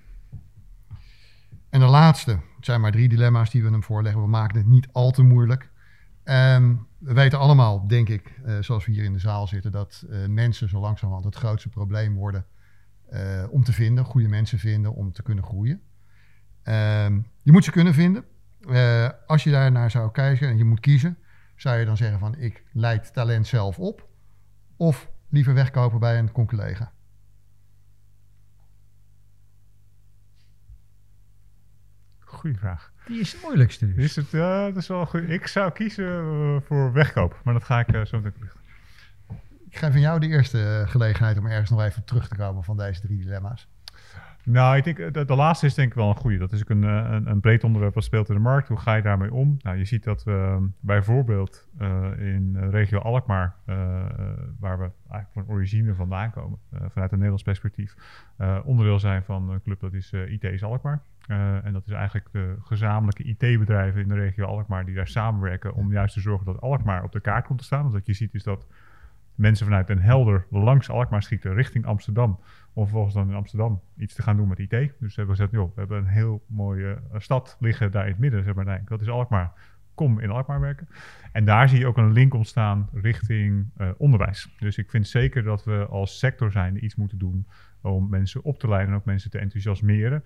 En 1.70 1.80
de 1.80 1.86
laatste, 1.86 2.32
het 2.32 2.66
zijn 2.66 2.82
maar 2.82 2.92
drie 2.92 3.10
dilemma's 3.10 3.50
die 3.50 3.64
we 3.64 3.70
hem 3.70 3.84
voorleggen. 3.84 4.22
We 4.22 4.28
maken 4.28 4.58
het 4.58 4.68
niet 4.68 4.88
al 4.92 5.12
te 5.12 5.24
moeilijk. 5.24 5.72
Um, 6.24 6.88
we 6.98 7.14
weten 7.14 7.40
allemaal, 7.40 7.88
denk 7.88 8.10
ik, 8.10 8.40
uh, 8.46 8.58
zoals 8.60 8.86
we 8.86 8.92
hier 8.92 9.04
in 9.04 9.14
de 9.14 9.20
zaal 9.20 9.48
zitten, 9.48 9.72
dat 9.72 10.06
uh, 10.10 10.28
mensen 10.28 10.70
zo 10.70 10.80
langzamerhand 10.80 11.26
het 11.26 11.36
grootste 11.36 11.70
probleem 11.70 12.16
worden 12.16 12.46
uh, 13.14 13.44
om 13.50 13.64
te 13.64 13.74
vinden, 13.74 14.06
goede 14.06 14.28
mensen 14.28 14.60
vinden 14.60 14.94
om 14.94 15.12
te 15.12 15.24
kunnen 15.24 15.44
groeien. 15.44 15.82
Um, 16.64 17.28
je 17.42 17.52
moet 17.52 17.64
ze 17.64 17.72
kunnen 17.72 17.94
vinden. 17.94 18.26
Uh, 18.70 19.10
als 19.28 19.44
je 19.44 19.52
daar 19.52 19.72
naar 19.72 19.92
zou 19.92 20.12
kijken 20.12 20.48
en 20.48 20.58
je 20.58 20.64
moet 20.64 20.80
kiezen, 20.80 21.18
zou 21.56 21.80
je 21.80 21.86
dan 21.86 21.98
zeggen 21.98 22.20
van 22.20 22.38
ik 22.38 22.64
leid 22.72 23.14
talent 23.14 23.48
zelf 23.48 23.80
op 23.80 24.08
of 24.78 25.10
liever 25.30 25.54
wegkopen 25.54 26.00
bij 26.00 26.20
een 26.20 26.32
conculega? 26.32 26.92
Goeie 32.20 32.58
vraag. 32.58 32.92
Die 33.06 33.20
is 33.20 33.32
het 33.32 33.42
moeilijkste 33.42 33.94
dus. 33.94 34.04
Is 34.04 34.16
het, 34.16 34.32
ja, 34.32 34.66
dat 34.66 34.78
is 34.78 34.88
wel 34.88 35.06
goed. 35.06 35.30
Ik 35.30 35.48
zou 35.48 35.72
kiezen 35.72 36.06
uh, 36.06 36.58
voor 36.62 36.94
wegkoop, 36.94 37.42
maar 37.44 37.54
dat 37.54 37.64
ga 37.64 37.80
ik 37.80 37.94
uh, 37.94 38.06
zo 38.06 38.18
meteen 38.18 38.34
toelichten. 38.34 38.62
Ik 39.70 39.78
geef 39.78 39.92
van 39.92 40.02
jou 40.02 40.20
de 40.20 40.28
eerste 40.28 40.84
gelegenheid 40.88 41.38
om 41.38 41.46
ergens 41.46 41.70
nog 41.70 41.82
even 41.82 42.04
terug 42.04 42.28
te 42.28 42.36
komen 42.36 42.64
van 42.64 42.78
deze 42.78 43.02
drie 43.02 43.18
dilemma's. 43.18 43.68
Nou, 44.46 44.78
ik 44.78 44.84
denk 44.84 45.14
de, 45.14 45.26
de, 45.26 45.36
laatste 45.36 45.66
is 45.66 45.74
denk 45.74 45.90
ik 45.90 45.96
wel 45.96 46.10
een 46.10 46.16
goede. 46.16 46.38
Dat 46.38 46.52
is 46.52 46.62
ook 46.62 46.70
een, 46.70 46.84
een, 46.84 47.30
een, 47.30 47.40
breed 47.40 47.64
onderwerp 47.64 47.94
wat 47.94 48.04
speelt 48.04 48.30
in 48.30 48.36
de 48.36 48.42
markt. 48.42 48.68
Hoe 48.68 48.78
ga 48.78 48.96
je 48.96 49.02
daarmee 49.02 49.34
om? 49.34 49.58
Nou, 49.62 49.78
je 49.78 49.86
ziet 49.86 50.04
dat 50.04 50.24
we 50.24 50.68
bijvoorbeeld 50.80 51.68
uh, 51.82 52.08
in 52.18 52.70
regio 52.70 53.00
Alkmaar, 53.00 53.56
waar 54.60 54.80
we 54.80 54.92
eigenlijk 55.10 55.32
van 55.34 55.48
origine 55.48 55.96
vandaan 55.96 56.32
komen, 56.32 56.60
vanuit 56.72 57.12
een 57.12 57.18
Nederlands 57.18 57.44
perspectief, 57.44 57.96
onderdeel 58.64 59.00
zijn 59.00 59.24
van 59.24 59.50
een 59.50 59.62
club 59.62 59.80
dat 59.80 59.94
is 59.94 60.12
IT 60.12 60.64
Alkmaar. 60.64 61.02
en 61.64 61.74
dat 61.74 61.86
is 61.86 61.94
eigenlijk 61.94 62.28
de 62.32 62.56
gezamenlijke 62.60 63.24
IT-bedrijven 63.24 64.02
in 64.02 64.08
de 64.08 64.16
regio 64.16 64.46
Alkmaar 64.46 64.86
die 64.86 64.96
daar 64.96 65.08
samenwerken 65.08 65.74
om 65.74 65.92
juist 65.92 66.14
te 66.14 66.22
zorgen 66.22 66.46
dat 66.46 66.62
Alkmaar 66.62 67.04
op 67.04 67.12
de 67.12 67.22
kaart 67.22 67.46
komt 67.46 67.60
te 67.60 67.66
staan. 67.66 67.82
Want 67.82 67.94
wat 67.94 68.06
je 68.06 68.14
ziet 68.14 68.34
is 68.34 68.44
dat 68.44 68.68
mensen 69.36 69.66
vanuit 69.66 69.88
Den 69.88 70.00
Helder 70.00 70.46
langs 70.50 70.90
Alkmaar 70.90 71.24
schieten 71.24 71.54
richting 71.54 71.86
Amsterdam. 71.86 72.40
Om 72.74 72.84
vervolgens 72.84 73.14
dan 73.14 73.30
in 73.30 73.36
Amsterdam 73.36 73.82
iets 73.98 74.14
te 74.14 74.22
gaan 74.22 74.38
doen 74.38 74.48
met 74.48 74.60
IT. 74.60 74.70
Dus 74.70 74.94
we 74.98 75.14
hebben 75.16 75.36
gezegd, 75.36 75.52
joh, 75.52 75.74
we 75.74 75.80
hebben 75.80 75.98
een 75.98 76.06
heel 76.06 76.44
mooie 76.48 77.02
uh, 77.14 77.20
stad 77.20 77.58
liggen 77.60 77.92
daar 77.92 78.04
in 78.04 78.12
het 78.12 78.20
midden. 78.20 78.44
Zeg 78.44 78.54
maar, 78.54 78.66
nee, 78.66 78.80
dat 78.86 79.02
is 79.02 79.10
Alkmaar. 79.10 79.52
Kom 79.96 80.20
in 80.20 80.30
Alkmaar 80.30 80.60
werken. 80.60 80.88
En 81.32 81.46
daar 81.46 81.70
zie 81.70 81.80
je 81.80 81.88
ook 81.88 81.98
een 81.98 82.12
link 82.12 82.34
ontstaan 82.34 82.90
richting 82.94 83.70
uh, 83.78 83.90
onderwijs. 83.98 84.56
Dus 84.60 84.78
ik 84.78 84.90
vind 84.90 85.08
zeker 85.08 85.44
dat 85.44 85.64
we 85.64 85.86
als 85.90 86.20
sector 86.20 86.52
zijn 86.52 86.86
iets 86.86 86.96
moeten 86.96 87.18
doen 87.18 87.48
om 87.82 88.10
mensen 88.10 88.44
op 88.44 88.60
te 88.60 88.68
leiden 88.68 88.90
en 88.90 88.96
ook 88.96 89.06
mensen 89.06 89.30
te 89.30 89.40
enthousiasmeren. 89.40 90.24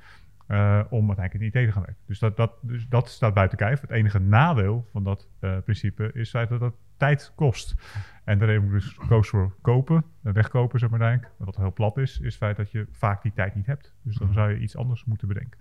Uh, 0.48 0.84
om 0.90 1.08
uiteindelijk 1.08 1.54
in 1.54 1.62
IT 1.62 1.68
te 1.68 1.72
gaan 1.72 1.82
werken. 1.82 2.04
Dus 2.06 2.20
dat, 2.20 2.38
dat, 2.38 2.54
dus 2.62 2.88
dat 2.88 3.10
staat 3.10 3.34
buiten 3.34 3.58
kijf. 3.58 3.82
Het 3.82 3.90
enige 3.90 4.20
nadeel 4.20 4.88
van 4.92 5.04
dat 5.04 5.30
principe 5.64 6.12
is 6.14 6.32
dat 6.32 6.60
dat 6.60 6.76
tijd 6.98 7.32
kost. 7.36 7.76
En 8.24 8.40
daar 8.40 8.50
heb 8.50 8.64
ik 8.64 8.70
dus 8.70 8.94
koos 9.08 9.30
voor 9.30 9.56
kopen, 9.62 10.04
wegkopen, 10.22 10.80
zeg 10.80 10.90
maar 10.90 11.00
denk. 11.00 11.32
Wat 11.38 11.56
heel 11.56 11.74
plat 11.74 11.98
is, 11.98 12.20
is 12.20 12.26
het 12.26 12.36
feit 12.36 12.58
dat 12.58 12.72
je 12.72 12.88
vaak 12.92 13.22
die 13.22 13.34
tijd 13.34 13.56
niet 13.56 13.66
hebt. 13.66 13.94
Dus 14.02 14.16
dan 14.16 14.34
zou 14.34 14.50
je 14.52 14.60
iets 14.60 14.78
anders 14.78 15.06
moeten 15.06 15.28
bedenken. 15.28 15.60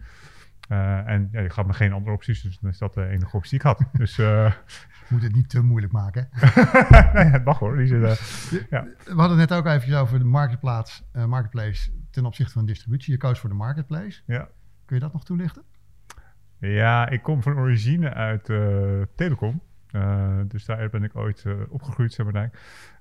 Uh, 0.68 1.08
en 1.08 1.28
ja, 1.32 1.40
je 1.40 1.50
gaat 1.50 1.66
me 1.66 1.72
geen 1.72 1.92
andere 1.92 2.14
opties, 2.14 2.42
dus 2.42 2.58
dan 2.58 2.70
is 2.70 2.78
dat 2.78 2.94
de 2.94 3.06
enige 3.06 3.36
optie 3.36 3.58
die 3.58 3.58
ik 3.58 3.76
had. 3.76 3.88
Dus, 3.92 4.18
uh, 4.18 4.52
Moet 5.08 5.22
het 5.22 5.34
niet 5.34 5.48
te 5.48 5.62
moeilijk 5.62 5.92
maken. 5.92 6.28
nee, 7.14 7.24
het 7.24 7.44
mag 7.44 7.58
hoor. 7.58 7.76
Die 7.76 7.86
zit, 7.86 8.02
uh, 8.02 8.68
ja. 8.70 8.86
We 9.04 9.14
hadden 9.14 9.38
het 9.38 9.48
net 9.48 9.58
ook 9.58 9.66
even 9.66 9.98
over 9.98 10.18
de 10.18 10.24
marketplace, 10.24 11.02
marketplace 11.26 11.90
ten 12.10 12.24
opzichte 12.24 12.52
van 12.52 12.66
distributie. 12.66 13.12
Je 13.12 13.18
koos 13.18 13.38
voor 13.38 13.48
de 13.48 13.54
marketplace. 13.54 14.22
Ja. 14.26 14.48
Kun 14.84 14.96
je 14.96 15.02
dat 15.02 15.12
nog 15.12 15.24
toelichten? 15.24 15.62
Ja, 16.58 17.08
ik 17.08 17.22
kom 17.22 17.42
van 17.42 17.58
origine 17.58 18.14
uit 18.14 18.44
telecom. 19.16 19.62
Uh, 19.96 20.38
dus 20.48 20.64
daar 20.64 20.90
ben 20.90 21.02
ik 21.02 21.16
ooit 21.16 21.44
uh, 21.46 21.54
opgegroeid, 21.68 22.12
zeg 22.12 22.26
maar. 22.26 22.32
Daar 22.32 22.50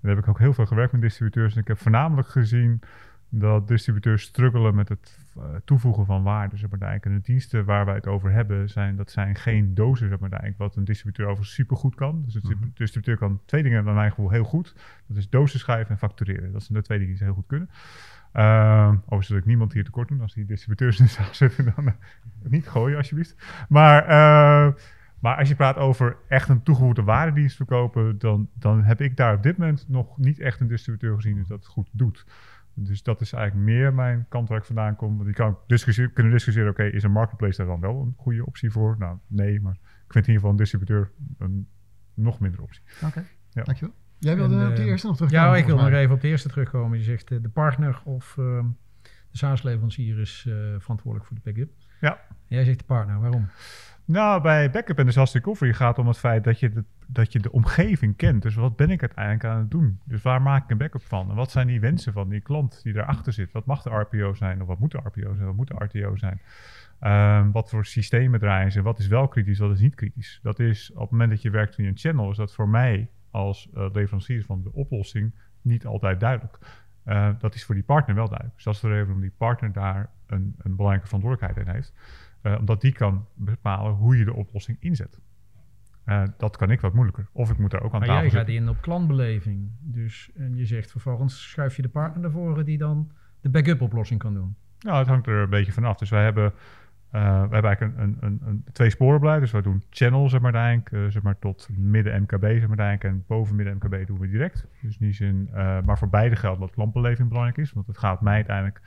heb 0.02 0.18
ik 0.18 0.28
ook 0.28 0.40
heel 0.40 0.54
veel 0.54 0.66
gewerkt 0.66 0.92
met 0.92 1.02
distributeurs. 1.02 1.54
En 1.56 1.62
ik 1.62 1.68
heb 1.68 1.80
voornamelijk 1.80 2.28
gezien 2.28 2.82
dat 3.30 3.68
distributeurs 3.68 4.24
struggelen 4.24 4.76
met 4.76 4.90
het 4.90 5.20
uh, 5.38 5.44
toevoegen 5.66 6.06
van 6.06 6.24
waarde, 6.24 6.58
zeg 6.58 6.70
maar. 6.70 7.00
En 7.02 7.14
de 7.14 7.22
diensten 7.22 7.66
waar 7.66 7.86
wij 7.86 7.96
het 7.96 8.08
over 8.08 8.32
hebben, 8.32 8.70
zijn, 8.70 8.96
dat 8.96 9.12
zijn 9.12 9.36
geen 9.36 9.74
dozen, 9.74 10.10
zeg 10.10 10.20
maar. 10.20 10.54
Wat 10.58 10.76
een 10.76 10.84
distributeur 10.84 11.28
over 11.28 11.46
supergoed 11.46 11.96
kan. 11.96 12.22
Dus 12.26 12.36
een 12.36 12.42
mm-hmm. 12.44 12.72
distributeur 12.74 13.18
kan 13.18 13.42
twee 13.46 13.64
dingen 13.64 13.84
naar 13.84 13.94
mijn 13.94 14.10
gevoel 14.10 14.30
heel 14.30 14.44
goed. 14.44 14.76
Dat 15.08 15.18
is 15.18 15.30
dozen 15.30 15.60
schrijven 15.60 15.92
en 15.92 15.98
factureren. 15.98 16.52
Dat 16.52 16.64
zijn 16.64 16.78
de 16.78 16.84
twee 16.84 16.98
dingen 16.98 17.14
die 17.14 17.24
ze 17.24 17.30
heel 17.30 17.38
goed 17.42 17.48
kunnen. 17.48 17.70
Uh, 18.34 18.90
overigens 18.90 19.30
wil 19.30 19.38
ik 19.38 19.46
niemand 19.46 19.74
hier 19.74 19.84
tekort 19.84 20.08
doen. 20.08 20.22
Als 20.22 20.34
die 20.34 20.46
distributeurs 20.46 21.00
in 21.00 21.06
de 21.06 21.12
zaal 21.12 21.34
zitten, 21.34 21.74
dan 21.76 21.96
niet 22.44 22.68
gooien 22.68 22.98
alsjeblieft. 22.98 23.66
Maar... 23.70 24.74
Maar 25.20 25.38
als 25.38 25.50
je 25.50 25.56
praat 25.56 25.76
over 25.76 26.18
echt 26.28 26.50
een 26.50 26.64
toegevoegde 26.64 27.04
waardedienst 27.04 27.56
verkopen, 27.56 28.18
dan, 28.18 28.50
dan 28.54 28.84
heb 28.84 29.02
ik 29.02 29.18
daar 29.18 29.36
op 29.36 29.44
dit 29.44 29.58
moment 29.58 29.86
nog 29.88 30.18
niet 30.18 30.40
echt 30.40 30.60
een 30.60 30.68
distributeur 30.68 31.16
gezien 31.16 31.36
die 31.36 31.48
dat 31.48 31.66
goed 31.66 31.90
doet. 31.92 32.26
Dus 32.74 33.04
dat 33.04 33.22
is 33.22 33.34
eigenlijk 33.34 33.66
meer 33.66 33.94
mijn 33.94 34.26
kant 34.30 34.50
waar 34.50 34.58
ik 34.58 34.66
vandaan 34.66 34.96
kom. 34.96 35.16
Want 35.16 35.28
je 35.28 35.36
kan 35.36 35.58
discussie, 35.68 36.12
kunnen 36.12 36.32
discussiëren, 36.32 36.70
oké, 36.70 36.84
is 36.84 37.04
een 37.04 37.12
marketplace 37.12 37.58
daar 37.58 37.66
dan 37.66 37.80
wel 37.80 38.02
een 38.02 38.14
goede 38.18 38.46
optie 38.46 38.72
voor? 38.72 38.96
Nou, 39.00 39.18
nee, 39.28 39.62
maar 39.62 39.74
ik 39.74 40.12
vind 40.12 40.28
in 40.28 40.34
ieder 40.34 40.34
geval 40.34 40.50
een 40.50 40.56
distributeur 40.56 41.12
een 41.38 41.68
nog 42.14 42.40
minder 42.40 42.62
optie. 42.62 42.82
Oké, 42.96 43.06
okay. 43.06 43.26
ja. 43.50 43.64
dankjewel. 43.64 43.96
Jij 44.18 44.36
wilde 44.36 44.56
en, 44.56 44.70
op 44.70 44.76
de 44.76 44.82
uh, 44.82 44.88
eerste 44.88 45.08
nog 45.08 45.16
terugkomen? 45.16 45.50
Ja, 45.50 45.56
ik 45.56 45.66
wil 45.66 45.76
nog 45.76 45.90
even 45.90 46.16
op 46.16 46.22
de 46.22 46.28
eerste 46.28 46.50
terugkomen. 46.50 46.98
Je 46.98 47.04
zegt 47.04 47.32
uh, 47.32 47.42
de 47.42 47.50
partner 47.50 48.02
of 48.04 48.36
uh, 48.40 48.66
de 49.40 49.46
SaaS-leverancier 49.46 50.20
is 50.20 50.48
verantwoordelijk 50.80 51.26
voor 51.26 51.36
de 51.36 51.42
backup. 51.44 51.72
Ja. 52.02 52.20
En 52.30 52.56
jij 52.56 52.64
zegt 52.64 52.80
de 52.80 52.86
partner, 52.86 53.20
waarom? 53.20 53.50
Nou, 54.06 54.42
bij 54.42 54.72
backup 54.72 55.00
en 55.00 55.06
disaster 55.06 55.42
recovery 55.42 55.74
gaat 55.74 55.90
het 55.90 55.98
om 55.98 56.08
het 56.08 56.18
feit 56.18 56.44
dat 56.44 56.60
je, 56.60 56.70
de, 56.70 56.84
dat 57.08 57.32
je 57.32 57.40
de 57.40 57.52
omgeving 57.52 58.16
kent. 58.16 58.42
Dus 58.42 58.56
wat 58.56 58.76
ben 58.76 58.90
ik 58.90 59.02
uiteindelijk 59.02 59.46
aan 59.46 59.60
het 59.60 59.72
doen? 59.72 60.00
Dus 60.04 60.22
waar 60.22 60.42
maak 60.42 60.64
ik 60.64 60.70
een 60.70 60.78
backup 60.78 61.02
van? 61.02 61.30
En 61.30 61.36
wat 61.36 61.52
zijn 61.52 61.68
die 61.68 61.80
wensen 61.80 62.14
van 62.14 62.30
die 62.30 62.42
klant 62.42 62.84
die 62.84 62.96
erachter 62.96 63.34
zit? 63.34 63.52
Wat 63.52 63.66
mag 63.66 63.82
de 63.82 63.90
RPO 63.90 64.34
zijn? 64.34 64.62
Of 64.62 64.68
wat 64.68 64.80
moet 64.80 64.92
de 64.92 64.98
RPO 64.98 65.34
zijn? 65.34 65.46
Wat 65.46 65.56
moet 65.56 65.68
de 65.68 65.84
RTO 65.84 66.16
zijn? 66.16 66.42
Ehm, 67.00 67.52
wat 67.52 67.70
voor 67.70 67.86
systemen 67.86 68.40
draaien 68.40 68.72
ze? 68.72 68.82
Wat 68.82 69.00
is 69.00 69.08
wel 69.08 69.28
kritisch? 69.28 69.60
Wat 69.60 69.72
is 69.72 69.80
niet 69.80 69.96
kritisch? 69.96 70.40
Dat 70.44 70.60
is 70.60 70.92
op 70.92 71.02
het 71.02 71.12
moment 71.12 71.30
dat 71.30 71.42
je 71.42 71.50
werkt 71.50 71.78
in 71.78 71.86
een 71.86 71.98
channel, 71.98 72.32
is 72.32 72.38
dat 72.38 72.54
voor 72.54 72.70
mij 72.70 73.10
als 73.32 73.70
uh, 73.74 73.86
leverancier 73.92 74.44
van 74.44 74.62
de 74.64 74.74
oplossing 74.74 75.34
niet 75.62 75.86
altijd 75.86 76.20
duidelijk. 76.20 76.58
Uh, 77.06 77.30
dat 77.40 77.56
is 77.56 77.66
voor 77.66 77.76
die 77.76 77.84
partner 77.84 78.16
wel 78.16 78.28
duidelijk. 78.28 78.56
Dus 78.56 78.64
dat 78.64 78.74
is 78.74 78.80
de 78.80 78.88
reden 78.88 79.14
om 79.14 79.22
die 79.22 79.34
partner 79.38 79.72
daar 79.72 80.10
een, 80.28 80.56
een 80.58 80.76
belangrijke 80.76 81.08
verantwoordelijkheid 81.08 81.68
in 81.68 81.74
heeft. 81.74 81.94
Uh, 82.44 82.60
omdat 82.60 82.82
die 82.82 82.92
kan 82.92 83.28
bepalen 83.34 83.94
hoe 83.94 84.18
je 84.18 84.26
de 84.26 84.34
oplossing 84.34 84.78
inzet. 84.80 85.20
Uh, 86.06 86.24
dat 86.38 86.58
kan 86.58 86.72
ik 86.72 86.82
wat 86.82 86.94
moeilijker. 86.94 87.28
Of 87.32 87.52
ik 87.52 87.58
moet 87.58 87.74
er 87.74 87.82
ook 87.82 87.94
aan 87.94 88.00
maar 88.00 88.08
tafel 88.08 88.24
jij 88.24 88.40
gaat 88.40 88.48
in 88.48 88.70
op 88.70 88.82
klantbeleving. 88.82 89.70
Dus, 89.80 90.30
en 90.36 90.56
je 90.56 90.66
zegt 90.66 90.92
vervolgens 90.92 91.50
schuif 91.50 91.76
je 91.76 91.82
de 91.82 91.90
partner 91.90 92.22
naar 92.22 92.32
voren 92.32 92.66
die 92.66 92.78
dan 92.78 93.12
de 93.42 93.50
backup 93.50 93.82
oplossing 93.82 94.20
kan 94.20 94.34
doen. 94.34 94.56
Nou, 94.80 94.98
het 94.98 95.08
hangt 95.08 95.28
er 95.28 95.34
een 95.34 95.50
beetje 95.50 95.72
vanaf. 95.72 95.98
Dus 95.98 96.10
wij 96.10 96.24
hebben, 96.24 96.54
we 97.22 97.54
hebben 97.54 97.64
eigenlijk 97.64 97.98
een, 97.98 98.18
een, 98.20 98.42
een, 98.46 98.64
twee 98.72 98.90
sporen 98.90 99.20
beleid. 99.20 99.42
Dus 99.42 99.52
we 99.52 99.62
doen 99.62 99.84
channel, 99.90 100.30
zeg 100.30 100.42
maar, 100.42 100.76
uh, 100.76 100.82
zeg 101.08 101.22
maar 101.22 101.40
tot 101.40 101.70
midden 101.78 102.22
MKB, 102.22 102.44
zeg 102.44 102.68
maar, 102.68 102.98
en 103.00 103.24
boven 103.28 103.56
midden 103.56 103.76
MKB 103.76 104.08
doen 104.08 104.20
we 104.20 104.30
direct. 104.30 104.68
Dus 104.82 104.98
die 104.98 105.14
zin, 105.14 105.50
uh, 105.50 105.82
maar 105.82 105.98
voor 105.98 106.10
beide 106.10 106.36
geldt 106.36 106.60
dat 106.60 106.72
klantbeleving 106.72 107.28
belangrijk 107.28 107.58
is. 107.58 107.74
Want 107.74 107.88
het 107.88 107.98
gaat 107.98 108.22
mij 108.22 108.34
uiteindelijk, 108.34 108.82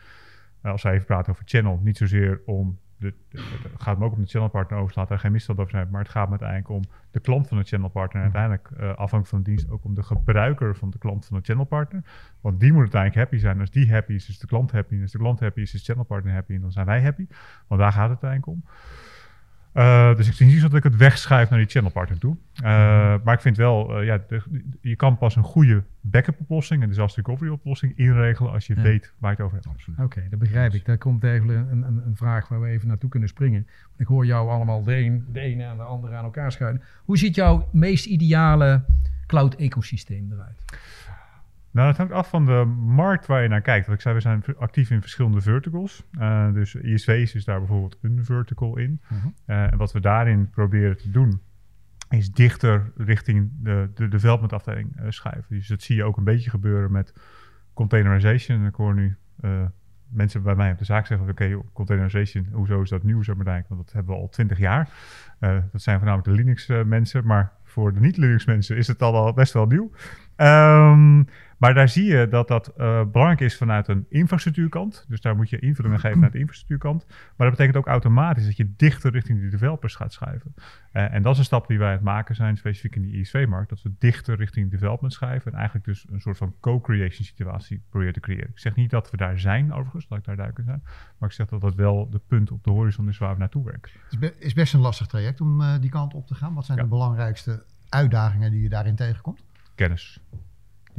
als 0.63 0.83
wij 0.83 0.93
even 0.93 1.07
praten 1.07 1.33
over 1.33 1.45
channel, 1.47 1.81
niet 1.83 1.97
zozeer 1.97 2.41
om 2.47 2.79
het 2.99 3.15
gaat 3.79 3.99
me 3.99 4.05
ook 4.05 4.13
om 4.13 4.21
de 4.21 4.27
channelpartner 4.27 4.79
over, 4.79 4.93
laat 4.97 5.11
er 5.11 5.19
geen 5.19 5.33
misstand 5.33 5.59
over 5.59 5.71
zijn, 5.71 5.89
maar 5.91 6.01
het 6.01 6.11
gaat 6.11 6.25
me 6.25 6.31
uiteindelijk 6.31 6.69
om 6.69 6.83
de 7.11 7.21
klant 7.21 7.49
van 7.49 7.59
de 7.59 7.65
channelpartner 7.65 8.23
en 8.23 8.33
uiteindelijk 8.33 8.71
uh, 8.71 8.89
afhankelijk 8.89 9.27
van 9.27 9.39
de 9.39 9.45
dienst 9.45 9.71
ook 9.71 9.85
om 9.85 9.95
de 9.95 10.03
gebruiker 10.03 10.77
van 10.77 10.91
de 10.91 10.99
klant 10.99 11.27
van 11.27 11.37
de 11.37 11.45
channelpartner. 11.45 12.03
Want 12.41 12.61
die 12.61 12.73
moet 12.73 12.81
uiteindelijk 12.81 13.21
happy 13.21 13.39
zijn. 13.39 13.61
Als 13.61 13.71
die 13.71 13.93
happy 13.93 14.13
is, 14.13 14.29
is 14.29 14.39
de 14.39 14.47
klant 14.47 14.73
happy. 14.73 14.95
En 14.95 15.03
als 15.03 15.13
de 15.13 15.19
klant 15.19 15.41
happy 15.41 15.61
is, 15.61 15.75
is 15.75 15.81
de 15.81 15.87
channelpartner 15.87 16.33
happy. 16.33 16.55
En 16.55 16.61
dan 16.61 16.73
zijn 16.73 16.87
wij 16.87 17.03
happy. 17.03 17.27
Want 17.67 17.81
daar 17.81 17.93
gaat 17.93 18.11
het 18.11 18.23
uiteindelijk 18.23 18.47
om. 18.47 18.65
Uh, 19.75 20.17
dus 20.17 20.29
ik 20.29 20.33
zie 20.33 20.47
niet 20.47 20.61
dat 20.61 20.75
ik 20.75 20.83
het 20.83 20.97
wegschuif 20.97 21.51
naar 21.51 21.59
die 21.59 21.69
channelpartner 21.69 22.19
toe. 22.19 22.37
Uh, 22.55 22.65
maar 23.25 23.35
ik 23.35 23.41
vind 23.41 23.57
wel, 23.57 24.01
uh, 24.01 24.07
ja, 24.07 24.21
de, 24.29 24.43
je 24.81 24.97
kan 24.97 25.19
pas 25.19 25.37
een 25.37 25.43
goede 25.43 25.83
backup 26.01 26.41
oplossing 26.41 26.83
en 26.83 26.89
disaster 26.89 27.23
recovery 27.25 27.51
oplossing 27.51 27.97
inregelen 27.97 28.53
als 28.53 28.67
je 28.67 28.75
ja. 28.77 28.83
weet 28.83 29.13
waar 29.19 29.31
je 29.31 29.37
het 29.37 29.47
over 29.47 29.57
hebt. 29.57 29.89
Oké, 29.89 30.03
okay, 30.03 30.29
dat 30.29 30.39
begrijp 30.39 30.75
ik. 30.75 30.85
Daar 30.85 30.99
komt 30.99 31.25
eigenlijk 31.25 31.59
een, 31.71 31.83
een, 31.83 32.03
een, 32.07 32.17
vraag 32.17 32.49
waar 32.49 32.61
we 32.61 32.69
even 32.69 32.89
naartoe 32.89 33.11
kunnen 33.11 33.29
springen. 33.29 33.67
Ik 33.97 34.07
hoor 34.07 34.27
jou 34.27 34.51
allemaal 34.51 34.83
de, 34.83 34.97
een, 34.97 35.25
de 35.33 35.41
ene 35.41 35.65
en 35.65 35.77
de 35.77 35.83
andere 35.83 36.17
aan 36.17 36.25
elkaar 36.25 36.53
schuiven. 36.53 36.83
Hoe 37.05 37.19
ziet 37.19 37.35
jouw 37.35 37.69
meest 37.73 38.07
ideale 38.07 38.85
cloud 39.27 39.55
ecosysteem 39.55 40.33
eruit? 40.33 40.63
Nou, 41.79 41.91
dat 41.91 41.99
hangt 41.99 42.13
af 42.13 42.29
van 42.29 42.45
de 42.45 42.65
markt 42.79 43.27
waar 43.27 43.43
je 43.43 43.49
naar 43.49 43.61
kijkt. 43.61 43.87
Wat 43.87 43.95
ik 43.95 44.01
zei, 44.01 44.15
we 44.15 44.21
zijn 44.21 44.45
actief 44.57 44.91
in 44.91 45.01
verschillende 45.01 45.41
verticals. 45.41 46.05
Uh, 46.21 46.53
dus 46.53 46.75
ISV's 46.75 47.35
is 47.35 47.45
daar 47.45 47.59
bijvoorbeeld 47.59 47.99
een 48.03 48.25
vertical 48.25 48.79
in. 48.79 49.01
Uh 49.03 49.23
-huh. 49.23 49.33
uh, 49.47 49.73
en 49.73 49.79
wat 49.79 49.93
we 49.93 50.01
daarin 50.01 50.51
proberen 50.51 50.97
te 50.97 51.11
doen, 51.11 51.41
is 52.09 52.31
dichter 52.31 52.93
richting 52.97 53.51
de, 53.61 53.91
de 53.95 54.09
development 54.09 54.53
afdeling 54.53 55.01
uh, 55.01 55.07
schuiven. 55.09 55.57
Dus 55.57 55.69
dat 55.69 55.83
zie 55.83 55.97
je 55.97 56.05
ook 56.05 56.17
een 56.17 56.25
beetje 56.25 56.51
gebeuren 56.51 56.93
met 56.93 57.15
containerization. 57.75 58.67
Ik 58.67 58.75
hoor 58.75 58.95
nu 58.95 59.17
mensen 60.09 60.43
bij 60.43 60.55
mij 60.55 60.73
op 60.73 60.79
de 60.79 60.85
zaak 60.85 61.07
zeggen: 61.07 61.29
oké, 61.29 61.45
okay, 61.45 61.63
containerization, 61.73 62.49
hoezo 62.53 62.83
is 62.83 62.89
dat 62.91 63.03
nieuw? 63.03 63.23
Maar, 63.37 63.65
want 63.69 63.85
dat 63.85 63.93
hebben 63.93 64.15
we 64.15 64.21
al 64.21 64.29
twintig 64.29 64.59
jaar. 64.59 64.89
dat 65.41 65.83
zijn 65.83 65.99
voornamelijk 65.99 66.29
de 66.29 66.35
Linux-mensen, 66.35 67.27
maar 67.27 67.53
voor 67.65 67.93
de 67.93 68.01
niet-Linux-mensen 68.01 68.77
is 68.77 68.87
het 68.87 69.03
al 69.03 69.13
wel 69.13 69.33
best 69.33 69.53
wel 69.53 69.67
nieuw. 69.67 69.91
Um, 70.37 71.27
maar 71.59 71.75
daar 71.75 71.89
zie 71.89 72.05
je 72.05 72.29
dat 72.29 72.49
dat 72.49 72.73
uh, 72.77 73.05
belangrijk 73.05 73.41
is 73.41 73.57
vanuit 73.57 73.89
een 73.89 74.07
infrastructuurkant. 74.09 75.05
Dus 75.09 75.21
daar 75.21 75.37
moet 75.37 75.51
je 75.51 75.59
invullingen 75.59 76.01
geven 76.01 76.21
naar 76.21 76.31
de 76.31 76.39
infrastructuurkant. 76.39 77.07
Maar 77.09 77.49
dat 77.49 77.51
betekent 77.51 77.77
ook 77.77 77.87
automatisch 77.87 78.45
dat 78.45 78.57
je 78.57 78.73
dichter 78.77 79.13
richting 79.13 79.41
de 79.41 79.49
developers 79.49 79.95
gaat 79.95 80.13
schuiven. 80.13 80.55
Uh, 80.93 81.15
en 81.15 81.23
dat 81.23 81.33
is 81.33 81.39
een 81.39 81.45
stap 81.45 81.67
die 81.67 81.79
wij 81.79 81.87
aan 81.87 81.95
het 81.95 82.03
maken 82.03 82.35
zijn, 82.35 82.57
specifiek 82.57 82.97
in 82.97 83.03
die 83.03 83.21
ISV-markt. 83.21 83.69
Dat 83.69 83.83
we 83.83 83.93
dichter 83.99 84.37
richting 84.37 84.71
development 84.71 85.13
schuiven. 85.13 85.53
En 85.53 85.57
eigenlijk 85.59 85.87
dus 85.87 86.07
een 86.11 86.21
soort 86.21 86.37
van 86.37 86.55
co-creation 86.61 87.25
situatie 87.25 87.83
proberen 87.91 88.13
te 88.15 88.21
creëren. 88.21 88.49
Ik 88.49 88.59
zeg 88.59 88.75
niet 88.75 88.91
dat 88.91 89.11
we 89.11 89.17
daar 89.17 89.39
zijn, 89.39 89.73
overigens, 89.73 90.07
laat 90.09 90.19
ik 90.19 90.25
daar 90.25 90.37
duidelijk 90.37 90.67
in 90.69 90.75
zijn. 90.75 90.83
Maar 91.19 91.29
ik 91.29 91.35
zeg 91.35 91.47
dat 91.47 91.61
dat 91.61 91.75
wel 91.75 92.11
de 92.11 92.21
punt 92.27 92.51
op 92.51 92.65
de 92.65 92.71
horizon 92.71 93.09
is 93.09 93.19
waar 93.19 93.33
we 93.33 93.39
naartoe 93.39 93.65
werken. 93.65 93.93
Het 93.93 94.13
is, 94.13 94.19
be 94.19 94.35
is 94.39 94.53
best 94.53 94.75
een 94.75 94.81
lastig 94.81 95.07
traject 95.07 95.41
om 95.41 95.61
uh, 95.61 95.75
die 95.81 95.91
kant 95.91 96.15
op 96.15 96.27
te 96.27 96.35
gaan. 96.35 96.55
Wat 96.55 96.65
zijn 96.65 96.79
ja. 96.79 96.85
de 96.85 96.91
belangrijkste 96.91 97.65
uitdagingen 97.89 98.51
die 98.51 98.63
je 98.63 98.69
daarin 98.69 98.95
tegenkomt? 98.95 99.45
Kennis. 99.75 100.21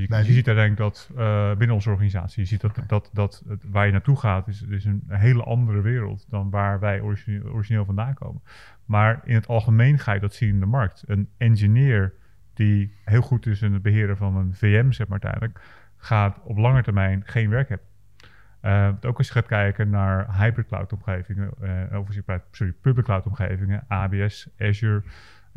Je, 0.01 0.15
je 0.15 0.34
ziet 0.34 0.48
uiteindelijk 0.48 0.77
dat 0.77 1.10
uh, 1.18 1.50
binnen 1.50 1.75
onze 1.75 1.89
organisatie, 1.89 2.41
je 2.41 2.48
ziet 2.48 2.62
dat, 2.62 2.72
okay. 2.72 2.84
dat, 2.88 3.10
dat 3.13 3.44
waar 3.65 3.86
je 3.86 3.91
naartoe 3.91 4.18
gaat, 4.18 4.48
is, 4.48 4.62
is 4.62 4.86
een 4.86 5.03
hele 5.08 5.44
andere 5.44 5.82
wereld 5.82 6.25
dan 6.29 6.50
waar 6.50 6.79
wij 6.79 7.01
origineel, 7.01 7.51
origineel 7.51 7.86
vandaan 7.86 8.13
komen. 8.13 8.41
Maar 8.86 9.22
in 9.24 9.36
het 9.36 9.48
algemeen 9.48 10.00
ga 10.00 10.13
je 10.13 10.20
dat 10.20 10.34
zien 10.34 10.50
in 10.50 10.60
de 10.60 10.65
markt. 10.65 11.03
Een 11.08 11.29
engineer 11.38 12.13
die 12.53 12.94
heel 13.03 13.22
goed 13.22 13.46
is 13.46 13.62
in 13.62 13.74
het 13.74 13.82
beheren 13.82 14.18
van 14.18 14.36
een 14.36 14.53
VM, 14.53 14.91
zeg 14.91 15.08
maar 15.08 15.22
uiteindelijk, 15.22 15.65
gaat 15.98 16.39
op 16.44 16.58
lange 16.58 16.84
termijn 16.84 17.22
geen 17.25 17.50
werk 17.50 17.70
hebben. 17.70 17.88
Uh, 18.62 18.89
ook 19.01 19.18
als 19.18 19.27
je 19.27 19.34
gaat 19.34 19.46
kijken 19.46 19.89
naar 19.89 20.38
hybrid 20.38 20.68
cloud 20.68 20.94
omgevingen, 20.94 21.51
uh, 21.62 22.36
sorry, 22.51 22.74
public 22.82 23.06
cloud 23.06 23.25
omgevingen, 23.25 23.84
ABS, 23.88 24.50
Azure, 24.60 25.03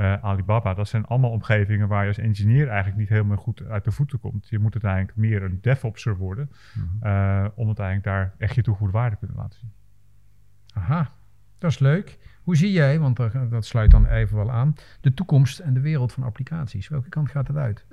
uh, 0.02 0.24
Alibaba, 0.24 0.74
dat 0.74 0.88
zijn 0.88 1.06
allemaal 1.06 1.30
omgevingen 1.30 1.88
waar 1.88 2.02
je 2.02 2.08
als 2.08 2.18
engineer 2.18 2.68
eigenlijk 2.68 2.98
niet 2.98 3.08
helemaal 3.08 3.36
goed 3.36 3.64
uit 3.64 3.84
de 3.84 3.90
voeten 3.90 4.20
komt. 4.20 4.48
Je 4.48 4.58
moet 4.58 4.72
uiteindelijk 4.72 5.16
meer 5.16 5.42
een 5.42 5.58
DevOpser 5.60 6.16
worden, 6.16 6.50
mm 6.74 6.88
-hmm. 7.00 7.10
uh, 7.10 7.46
om 7.54 7.66
uiteindelijk 7.66 8.04
daar 8.04 8.34
echt 8.38 8.54
je 8.54 8.62
toegevoegde 8.62 8.98
waarde 8.98 9.16
te 9.16 9.26
kunnen 9.26 9.42
laten 9.42 9.58
zien. 9.58 9.72
Aha, 10.74 11.10
dat 11.58 11.70
is 11.70 11.78
leuk. 11.78 12.18
Hoe 12.42 12.56
zie 12.56 12.72
jij, 12.72 12.98
want 12.98 13.16
dat 13.50 13.64
sluit 13.64 13.90
dan 13.90 14.06
even 14.06 14.36
wel 14.36 14.50
aan, 14.50 14.74
de 15.00 15.14
toekomst 15.14 15.58
en 15.58 15.74
de 15.74 15.80
wereld 15.80 16.12
van 16.12 16.22
applicaties? 16.22 16.88
Welke 16.88 17.08
kant 17.08 17.30
gaat 17.30 17.48
het 17.48 17.56
uit? 17.56 17.86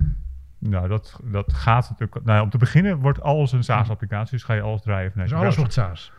Nou, 0.58 0.88
dat, 0.88 1.20
dat 1.24 1.52
gaat 1.52 1.90
natuurlijk. 1.90 2.24
Nou, 2.24 2.42
om 2.42 2.50
te 2.50 2.58
beginnen 2.58 2.98
wordt 2.98 3.20
alles 3.20 3.52
een 3.52 3.64
SaaS-applicatie, 3.64 4.32
dus 4.32 4.44
ga 4.44 4.54
je 4.54 4.60
alles 4.60 4.82
draaien 4.82 5.10
vanuit 5.10 5.28
Dus 5.28 5.38
alles 5.38 5.56
wordt 5.56 5.72
SaaS? 5.72 6.12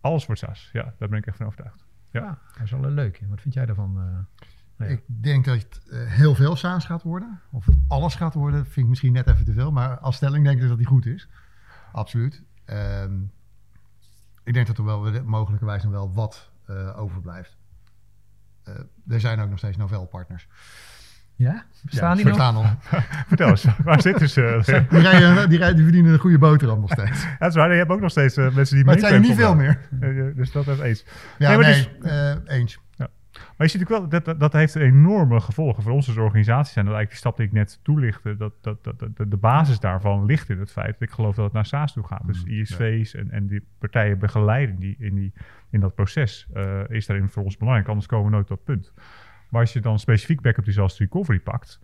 Alles 0.00 0.26
wordt 0.26 0.40
SaaS, 0.40 0.70
ja, 0.72 0.94
daar 0.98 1.08
ben 1.08 1.18
ik 1.18 1.26
echt 1.26 1.36
van 1.36 1.46
overtuigd. 1.46 1.84
Ja, 2.10 2.20
ja 2.20 2.38
dat 2.52 2.62
is 2.62 2.70
wel 2.70 2.84
een 2.84 2.94
leuke. 2.94 3.28
Wat 3.28 3.40
vind 3.40 3.54
jij 3.54 3.66
daarvan? 3.66 3.96
Uh, 3.96 4.46
ja. 4.78 4.84
Ik 4.84 5.02
denk 5.06 5.44
dat 5.44 5.56
het 5.56 5.80
uh, 5.86 6.06
heel 6.06 6.34
veel 6.34 6.56
SaaS 6.56 6.84
gaat 6.84 7.02
worden. 7.02 7.40
Of 7.50 7.66
het 7.66 7.76
alles 7.88 8.14
gaat 8.14 8.34
worden, 8.34 8.64
vind 8.64 8.76
ik 8.76 8.86
misschien 8.86 9.12
net 9.12 9.26
even 9.26 9.44
te 9.44 9.52
veel. 9.52 9.72
Maar 9.72 9.98
als 9.98 10.16
stelling 10.16 10.44
denk 10.44 10.62
ik 10.62 10.68
dat 10.68 10.78
die 10.78 10.86
goed 10.86 11.06
is. 11.06 11.28
Absoluut. 11.92 12.42
Um, 12.66 13.32
ik 14.44 14.54
denk 14.54 14.66
dat 14.66 14.78
er 14.78 14.84
wel 14.84 15.22
mogelijkerwijs 15.24 15.82
nog 15.82 15.92
wel 15.92 16.12
wat 16.12 16.50
uh, 16.70 16.98
overblijft. 16.98 17.56
Uh, 18.68 18.74
er 19.08 19.20
zijn 19.20 19.40
ook 19.40 19.48
nog 19.48 19.58
steeds 19.58 19.76
Novell-partners. 19.76 20.48
Ja? 21.34 21.64
Bestaan 21.82 22.16
ja, 22.16 22.22
die 22.22 22.32
nog? 22.32 22.52
nog? 22.52 22.74
Vertel 23.28 23.48
eens, 23.48 23.66
waar 23.84 24.02
zitten 24.02 24.28
ze? 24.36 24.62
die, 24.88 25.00
rijden, 25.00 25.48
die, 25.48 25.58
rijden, 25.58 25.76
die 25.76 25.84
verdienen 25.84 26.12
een 26.12 26.18
goede 26.18 26.38
boterham 26.38 26.80
nog 26.80 26.90
steeds. 26.90 27.22
ja, 27.22 27.36
dat 27.38 27.48
is 27.48 27.54
waar. 27.54 27.70
Je 27.70 27.78
hebt 27.78 27.90
ook 27.90 28.00
nog 28.00 28.10
steeds 28.10 28.36
uh, 28.36 28.54
mensen 28.54 28.76
die 28.76 28.84
Maar 28.84 28.94
het 28.94 29.04
zijn 29.04 29.14
er 29.14 29.20
niet 29.20 29.36
veel 29.36 29.54
meer. 29.54 29.88
dus 30.36 30.52
dat 30.52 30.66
is 30.66 30.78
eens. 30.78 31.04
Ja, 31.38 31.48
nee, 31.48 31.58
nee 31.58 31.88
dus, 32.00 32.38
eens. 32.46 32.78
Maar 33.56 33.66
je 33.66 33.72
ziet 33.72 33.82
ook 33.82 33.88
wel, 33.88 34.08
dat, 34.08 34.24
dat, 34.24 34.40
dat 34.40 34.52
heeft 34.52 34.74
enorme 34.74 35.40
gevolgen 35.40 35.82
voor 35.82 35.92
ons 35.92 36.08
als 36.08 36.16
organisatie. 36.16 36.76
En 36.76 36.84
dat 36.84 36.94
eigenlijk 36.94 37.08
die 37.10 37.18
stap 37.18 37.36
die 37.36 37.46
ik 37.46 37.52
net 37.52 37.80
toelichtte, 37.82 38.36
dat, 38.36 38.52
dat, 38.60 38.84
dat, 38.84 38.98
dat, 38.98 39.30
de 39.30 39.36
basis 39.36 39.80
daarvan 39.80 40.24
ligt 40.24 40.48
in 40.48 40.58
het 40.58 40.72
feit 40.72 40.92
dat 40.92 41.08
ik 41.08 41.10
geloof 41.10 41.34
dat 41.34 41.44
het 41.44 41.54
naar 41.54 41.66
SaaS 41.66 41.92
toe 41.92 42.06
gaat. 42.06 42.26
Dus 42.26 42.44
ISV's 42.44 43.12
ja. 43.12 43.18
en, 43.18 43.30
en 43.30 43.46
die 43.46 43.66
partijen 43.78 44.18
begeleiden 44.18 44.78
die 44.78 44.96
in, 44.98 45.14
die, 45.14 45.32
in 45.70 45.80
dat 45.80 45.94
proces 45.94 46.46
uh, 46.54 46.80
is 46.88 47.06
daarin 47.06 47.28
voor 47.28 47.44
ons 47.44 47.56
belangrijk. 47.56 47.88
Anders 47.88 48.06
komen 48.06 48.24
we 48.24 48.30
nooit 48.30 48.46
tot 48.46 48.56
dat 48.56 48.66
punt. 48.66 48.92
Maar 49.50 49.60
als 49.60 49.72
je 49.72 49.80
dan 49.80 49.98
specifiek 49.98 50.40
backup 50.40 50.64
disaster 50.64 51.04
recovery 51.04 51.38
pakt, 51.38 51.80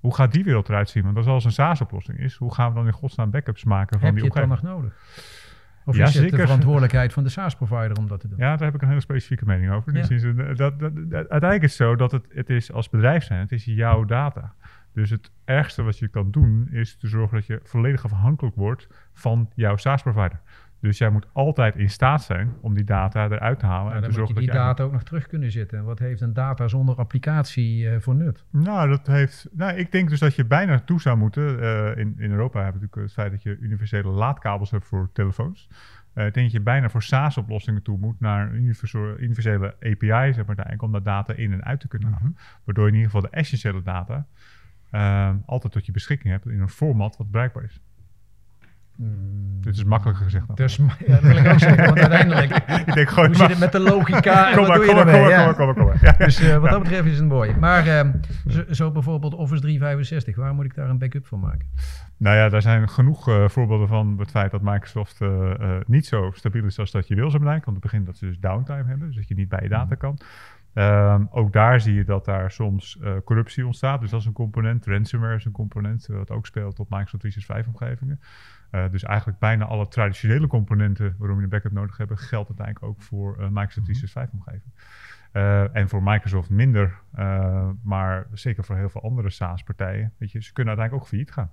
hoe 0.00 0.14
gaat 0.14 0.32
die 0.32 0.44
wereld 0.44 0.68
eruit 0.68 0.88
zien? 0.88 1.04
Want 1.04 1.16
als 1.16 1.26
alles 1.26 1.44
een 1.44 1.52
SaaS-oplossing 1.52 2.18
is, 2.18 2.34
hoe 2.34 2.54
gaan 2.54 2.68
we 2.68 2.74
dan 2.74 2.86
in 2.86 2.92
godsnaam 2.92 3.30
backups 3.30 3.64
maken 3.64 3.98
van 3.98 4.06
Heb 4.06 4.14
die 4.14 4.24
je 4.24 4.30
het 4.30 4.38
dan 4.38 4.48
nog 4.48 4.62
nodig? 4.62 4.96
Of 5.88 5.96
ja, 5.96 6.02
is 6.02 6.14
het 6.14 6.22
zeker. 6.22 6.36
de 6.36 6.42
verantwoordelijkheid 6.42 7.12
van 7.12 7.22
de 7.22 7.28
SaaS-provider 7.28 7.96
om 7.98 8.06
dat 8.06 8.20
te 8.20 8.28
doen? 8.28 8.38
Ja, 8.38 8.56
daar 8.56 8.66
heb 8.66 8.74
ik 8.74 8.82
een 8.82 8.88
hele 8.88 9.00
specifieke 9.00 9.44
mening 9.44 9.72
over. 9.72 9.96
Ja. 9.96 10.06
Dus 10.06 10.22
dat, 10.56 10.56
dat, 10.56 10.80
dat, 10.80 11.12
uiteindelijk 11.12 11.62
is 11.62 11.78
het 11.78 11.88
zo 11.88 11.96
dat 11.96 12.12
het, 12.12 12.26
het 12.28 12.50
is 12.50 12.72
als 12.72 12.88
bedrijf 12.88 13.24
zijn, 13.24 13.40
het 13.40 13.52
is 13.52 13.64
jouw 13.64 14.04
data. 14.04 14.54
Dus 14.92 15.10
het 15.10 15.30
ergste 15.44 15.82
wat 15.82 15.98
je 15.98 16.08
kan 16.08 16.30
doen, 16.30 16.68
is 16.70 16.96
te 16.96 17.08
zorgen 17.08 17.36
dat 17.36 17.46
je 17.46 17.60
volledig 17.62 18.04
afhankelijk 18.04 18.56
wordt 18.56 18.88
van 19.12 19.50
jouw 19.54 19.76
SaaS-provider. 19.76 20.40
Dus 20.80 20.98
jij 20.98 21.10
moet 21.10 21.26
altijd 21.32 21.76
in 21.76 21.90
staat 21.90 22.22
zijn 22.22 22.52
om 22.60 22.74
die 22.74 22.84
data 22.84 23.28
eruit 23.28 23.58
te 23.58 23.66
halen. 23.66 23.84
Maar 23.84 23.94
en 23.94 24.00
dan 24.00 24.10
te 24.10 24.18
moet 24.18 24.28
je 24.28 24.34
zorgen 24.34 24.34
die 24.34 24.46
dat 24.46 24.54
je 24.54 24.60
data 24.60 24.82
ook 24.82 24.92
nog 24.92 25.02
terug 25.02 25.26
kunnen 25.26 25.50
zitten. 25.50 25.84
Wat 25.84 25.98
heeft 25.98 26.20
een 26.20 26.32
data 26.32 26.68
zonder 26.68 26.96
applicatie 26.96 27.90
eh, 27.90 28.00
voor 28.00 28.14
nut? 28.14 28.44
Nou, 28.50 28.88
dat 28.88 29.06
heeft. 29.06 29.48
Nou, 29.52 29.76
ik 29.76 29.92
denk 29.92 30.08
dus 30.08 30.18
dat 30.18 30.34
je 30.34 30.44
bijna 30.44 30.80
toe 30.80 31.00
zou 31.00 31.16
moeten. 31.16 31.60
eh, 31.60 31.96
in, 31.96 32.14
in 32.18 32.30
Europa 32.30 32.62
hebben 32.62 32.80
we 32.80 32.86
natuurlijk 32.86 32.94
het 32.94 33.12
feit 33.12 33.30
dat 33.30 33.42
je 33.42 33.58
universele 33.58 34.08
laadkabels 34.08 34.70
hebt 34.70 34.86
voor 34.86 35.10
telefoons. 35.12 35.68
Eh, 36.12 36.26
ik 36.26 36.34
denk 36.34 36.46
dat 36.46 36.54
je 36.56 36.60
bijna 36.60 36.88
voor 36.88 37.02
SaaS-oplossingen 37.02 37.82
toe 37.82 37.98
moet 37.98 38.20
naar 38.20 38.54
universele 39.18 39.74
API, 39.80 40.32
zeg 40.32 40.46
maar, 40.46 40.56
eigenlijk, 40.56 40.82
om 40.82 40.92
dat 40.92 41.04
data 41.04 41.32
in 41.32 41.52
en 41.52 41.64
uit 41.64 41.80
te 41.80 41.88
kunnen 41.88 42.12
halen. 42.12 42.36
Waardoor 42.64 42.84
je 42.84 42.90
in 42.90 42.96
ieder 42.96 43.10
geval 43.10 43.30
de 43.30 43.36
essentiële 43.36 43.82
data 43.82 44.26
altijd 45.46 45.72
tot 45.72 45.86
je 45.86 45.92
beschikking 45.92 46.32
hebt 46.32 46.46
in 46.46 46.60
een 46.60 46.68
format 46.68 47.16
wat 47.16 47.30
bereikbaar 47.30 47.64
is. 47.64 47.80
Dit 49.60 49.76
is 49.76 49.84
makkelijker 49.84 50.24
gezegd 50.24 50.46
dan. 50.46 50.56
Dus, 50.56 50.76
ja, 50.76 50.86
dat 51.06 51.20
wil 51.20 51.36
ik 51.36 51.46
ook 51.46 51.58
zeggen, 51.58 51.84
want 51.84 51.98
uiteindelijk... 51.98 52.50
ik 52.86 52.94
denk 52.94 53.08
gewoon. 53.08 53.26
Hoe 53.34 53.36
zit 53.36 53.48
het 53.48 53.58
met 53.58 53.72
de 53.72 53.80
logica 53.80 54.48
en 54.48 54.54
Kom 54.56 54.66
wat 54.66 54.68
maar, 54.68 54.76
doe 54.76 54.86
kom 54.86 54.96
je 54.96 55.04
maar, 55.04 55.14
kom 55.14 55.22
maar, 55.22 55.30
Ja. 55.30 55.36
kom 55.36 55.46
maar, 55.46 55.54
kom 55.54 55.66
maar, 55.66 55.74
kom 55.74 55.84
maar. 55.86 55.98
Ja. 56.18 56.24
Dus 56.24 56.40
eh, 56.40 56.56
wat 56.56 56.70
dat 56.70 56.82
betreft 56.82 57.04
is 57.04 57.18
het 57.18 57.28
mooi. 57.28 57.56
Maar 57.56 57.86
ehm, 57.86 58.12
zo, 58.48 58.64
zo 58.70 58.90
bijvoorbeeld 58.90 59.34
Office 59.34 59.60
365, 59.60 60.36
waar 60.36 60.54
moet 60.54 60.64
ik 60.64 60.74
daar 60.74 60.88
een 60.88 60.98
backup 60.98 61.26
van 61.26 61.40
maken? 61.40 61.68
Nou 62.16 62.36
ja, 62.36 62.48
daar 62.48 62.62
zijn 62.62 62.88
genoeg 62.88 63.28
eh, 63.28 63.48
voorbeelden 63.48 63.88
van 63.88 64.16
het 64.18 64.30
feit 64.30 64.50
dat 64.50 64.62
Microsoft 64.62 65.20
eh, 65.20 65.50
eh, 65.50 65.80
niet 65.86 66.06
zo 66.06 66.30
stabiel 66.34 66.64
is 66.64 66.78
als 66.78 66.90
dat 66.90 67.08
je 67.08 67.14
wil, 67.14 67.30
zo 67.30 67.38
belangrijk. 67.38 67.64
Want 67.64 67.76
het 67.76 67.86
begint 67.86 68.06
dat 68.06 68.16
ze 68.16 68.26
dus 68.26 68.38
downtime 68.40 68.84
hebben, 68.84 69.06
dus 69.06 69.16
dat 69.16 69.28
je 69.28 69.34
niet 69.34 69.48
bij 69.48 69.60
je 69.62 69.68
data 69.68 69.94
kan. 69.94 70.18
Ehm, 70.78 71.24
ook 71.30 71.52
daar 71.52 71.80
zie 71.80 71.94
je 71.94 72.04
dat 72.04 72.24
daar 72.24 72.50
soms 72.50 72.98
eh, 73.02 73.12
corruptie 73.24 73.66
ontstaat. 73.66 74.00
Dus 74.00 74.10
dat 74.10 74.20
is 74.20 74.26
een 74.26 74.32
component. 74.32 74.86
Ransomware 74.86 75.34
is 75.34 75.44
een 75.44 75.52
component, 75.52 76.08
eh, 76.08 76.16
wat 76.16 76.30
ook 76.30 76.46
speelt 76.46 76.78
op 76.78 76.90
Microsoft 76.90 77.22
365-omgevingen. 77.22 78.20
Eh, 78.70 78.90
dus 78.90 79.02
eigenlijk 79.02 79.38
bijna 79.38 79.64
alle 79.64 79.88
traditionele 79.88 80.46
componenten 80.46 81.14
waarom 81.18 81.36
je 81.36 81.42
een 81.42 81.48
backup 81.48 81.72
nodig 81.72 81.96
hebt, 81.96 82.20
geldt 82.20 82.48
uiteindelijk 82.48 82.86
ook 82.86 83.02
voor 83.02 83.36
eh, 83.38 83.48
Microsoft 83.48 83.86
365-omgeving. 83.86 84.72
Eh, 85.32 85.76
en 85.76 85.88
voor 85.88 86.02
Microsoft 86.02 86.50
minder, 86.50 86.98
eh, 87.14 87.68
maar 87.82 88.26
zeker 88.32 88.64
voor 88.64 88.76
heel 88.76 88.88
veel 88.88 89.02
andere 89.02 89.30
SaaS-partijen. 89.30 90.12
Weet 90.18 90.32
je, 90.32 90.42
ze 90.42 90.52
kunnen 90.52 90.76
uiteindelijk 90.76 91.04
ook 91.04 91.10
failliet 91.10 91.32
gaan. 91.32 91.50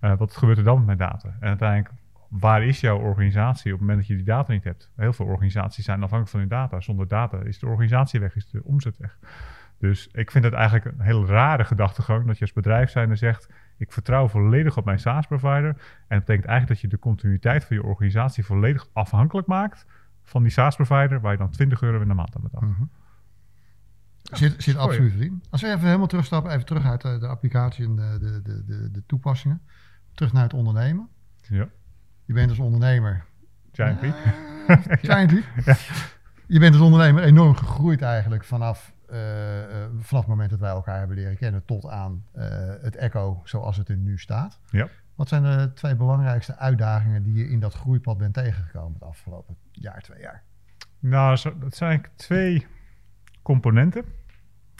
Eh, 0.00 0.16
wat 0.18 0.36
gebeurt 0.36 0.58
er 0.58 0.64
dan 0.64 0.76
met 0.76 0.86
mijn 0.86 0.98
data? 0.98 1.36
En 1.40 1.48
uiteindelijk, 1.48 1.90
waar 2.28 2.62
is 2.64 2.80
jouw 2.80 2.98
organisatie 2.98 3.72
op 3.72 3.78
het 3.78 3.80
moment 3.80 3.98
dat 3.98 4.08
je 4.08 4.16
die 4.16 4.24
data 4.24 4.52
niet 4.52 4.64
hebt? 4.64 4.90
Heel 4.96 5.12
veel 5.12 5.26
organisaties 5.26 5.84
zijn 5.84 6.02
afhankelijk 6.02 6.30
van 6.30 6.40
hun 6.40 6.48
data. 6.48 6.80
Zonder 6.80 7.08
data 7.08 7.38
is 7.38 7.58
de 7.58 7.66
organisatie 7.66 8.20
weg, 8.20 8.36
is 8.36 8.50
de 8.50 8.64
omzet 8.64 8.96
weg. 8.96 9.18
Dus 9.78 10.08
ik 10.12 10.30
vind 10.30 10.44
het 10.44 10.52
eigenlijk 10.52 10.84
een 10.84 11.04
heel 11.04 11.26
rare 11.26 11.64
gedachtegang 11.64 12.26
dat 12.26 12.34
je 12.36 12.40
als 12.44 12.52
bedrijf 12.52 12.90
zijnde 12.90 13.16
zegt: 13.16 13.48
ik 13.82 13.92
vertrouw 13.92 14.28
volledig 14.28 14.76
op 14.76 14.84
mijn 14.84 14.98
SaaS-provider. 14.98 15.70
En 16.08 16.18
dat 16.18 16.18
betekent 16.18 16.46
eigenlijk 16.46 16.68
dat 16.68 16.80
je 16.80 16.88
de 16.88 16.98
continuïteit 16.98 17.64
van 17.64 17.76
je 17.76 17.82
organisatie 17.82 18.44
volledig 18.44 18.86
afhankelijk 18.92 19.46
maakt 19.46 19.86
van 20.22 20.42
die 20.42 20.52
SaaS-provider, 20.52 21.20
waar 21.20 21.32
je 21.32 21.38
dan 21.38 21.50
20 21.50 21.82
euro 21.82 22.00
in 22.00 22.08
de 22.08 22.14
maand 22.14 22.36
aan 22.36 22.42
betaalt. 22.42 22.64
Mhm. 22.64 22.82
Zit, 24.22 24.62
zit 24.62 24.76
absoluut 24.76 25.20
in. 25.20 25.42
Als 25.50 25.60
we 25.60 25.66
even 25.66 25.86
helemaal 25.86 26.06
terugstappen, 26.06 26.52
even 26.52 26.66
terug 26.66 26.84
uit 26.84 27.00
de, 27.00 27.18
de 27.18 27.26
applicatie 27.26 27.84
en 27.84 27.96
de, 27.96 28.18
de, 28.20 28.62
de, 28.66 28.90
de, 28.90 29.02
toepassingen. 29.06 29.62
Terug 30.14 30.32
naar 30.32 30.42
het 30.42 30.54
ondernemen. 30.54 31.08
Ja, 31.48 31.68
Je 32.24 32.32
bent 32.32 32.50
als 32.50 32.58
ondernemer. 32.58 33.24
Giant 33.72 34.00
Leap. 34.00 34.16
Je 36.46 36.58
bent 36.58 36.74
als 36.74 36.82
ondernemer 36.82 37.22
enorm 37.22 37.54
gegroeid 37.56 38.02
eigenlijk 38.02 38.44
vanaf, 38.44 38.92
vanaf 39.98 40.22
het 40.22 40.26
moment 40.26 40.50
dat 40.50 40.58
wij 40.58 40.70
elkaar 40.70 40.98
hebben 40.98 41.16
leren 41.16 41.36
kennen 41.36 41.64
tot 41.64 41.88
aan 41.88 42.24
eh, 42.32 42.44
het 42.80 42.96
Echo 42.96 43.40
zoals 43.44 43.76
het 43.76 43.88
er 43.88 43.96
nu 43.96 44.18
staat. 44.18 44.60
Ja. 44.70 44.88
Wat 45.14 45.28
zijn 45.28 45.42
de 45.42 45.72
twee 45.74 45.96
belangrijkste 45.96 46.56
uitdagingen 46.56 47.22
die 47.22 47.34
je 47.34 47.48
in 47.48 47.60
dat 47.60 47.74
groeipad 47.74 48.18
bent 48.18 48.34
tegengekomen 48.34 48.92
het 48.92 49.02
afgelopen 49.02 49.56
jaar, 49.72 50.00
twee 50.00 50.20
jaar? 50.20 50.42
Nou, 50.98 51.38
dat 51.58 51.74
zijn 51.74 51.90
eigenlijk 51.90 52.16
twee 52.16 52.66
componenten. 53.42 54.04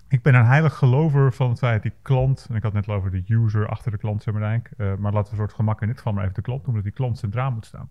Ik 0.08 0.22
ben 0.22 0.34
een 0.34 0.46
heilig 0.46 0.74
gelover 0.74 1.32
van 1.32 1.48
het 1.48 1.58
feit 1.58 1.82
dat 1.82 1.92
die 1.92 2.00
klant, 2.02 2.46
en 2.48 2.56
ik 2.56 2.62
had 2.62 2.72
het 2.72 2.86
net 2.86 2.94
al 2.94 3.00
over 3.00 3.10
de 3.10 3.34
user 3.34 3.68
achter 3.68 3.90
de 3.90 3.98
klant, 3.98 4.22
zeg 4.22 4.34
maar, 4.34 4.60
eh, 4.76 4.94
maar 4.94 5.12
laten 5.12 5.24
we 5.24 5.30
een 5.30 5.36
soort 5.36 5.52
gemak 5.52 5.80
in 5.80 5.86
dit 5.86 5.96
geval 5.96 6.12
maar 6.12 6.22
even 6.22 6.34
de 6.34 6.42
klant 6.42 6.62
noemen, 6.62 6.82
dat 6.82 6.92
die 6.92 7.02
klant 7.02 7.18
centraal 7.18 7.50
moet 7.50 7.66
staan. 7.66 7.90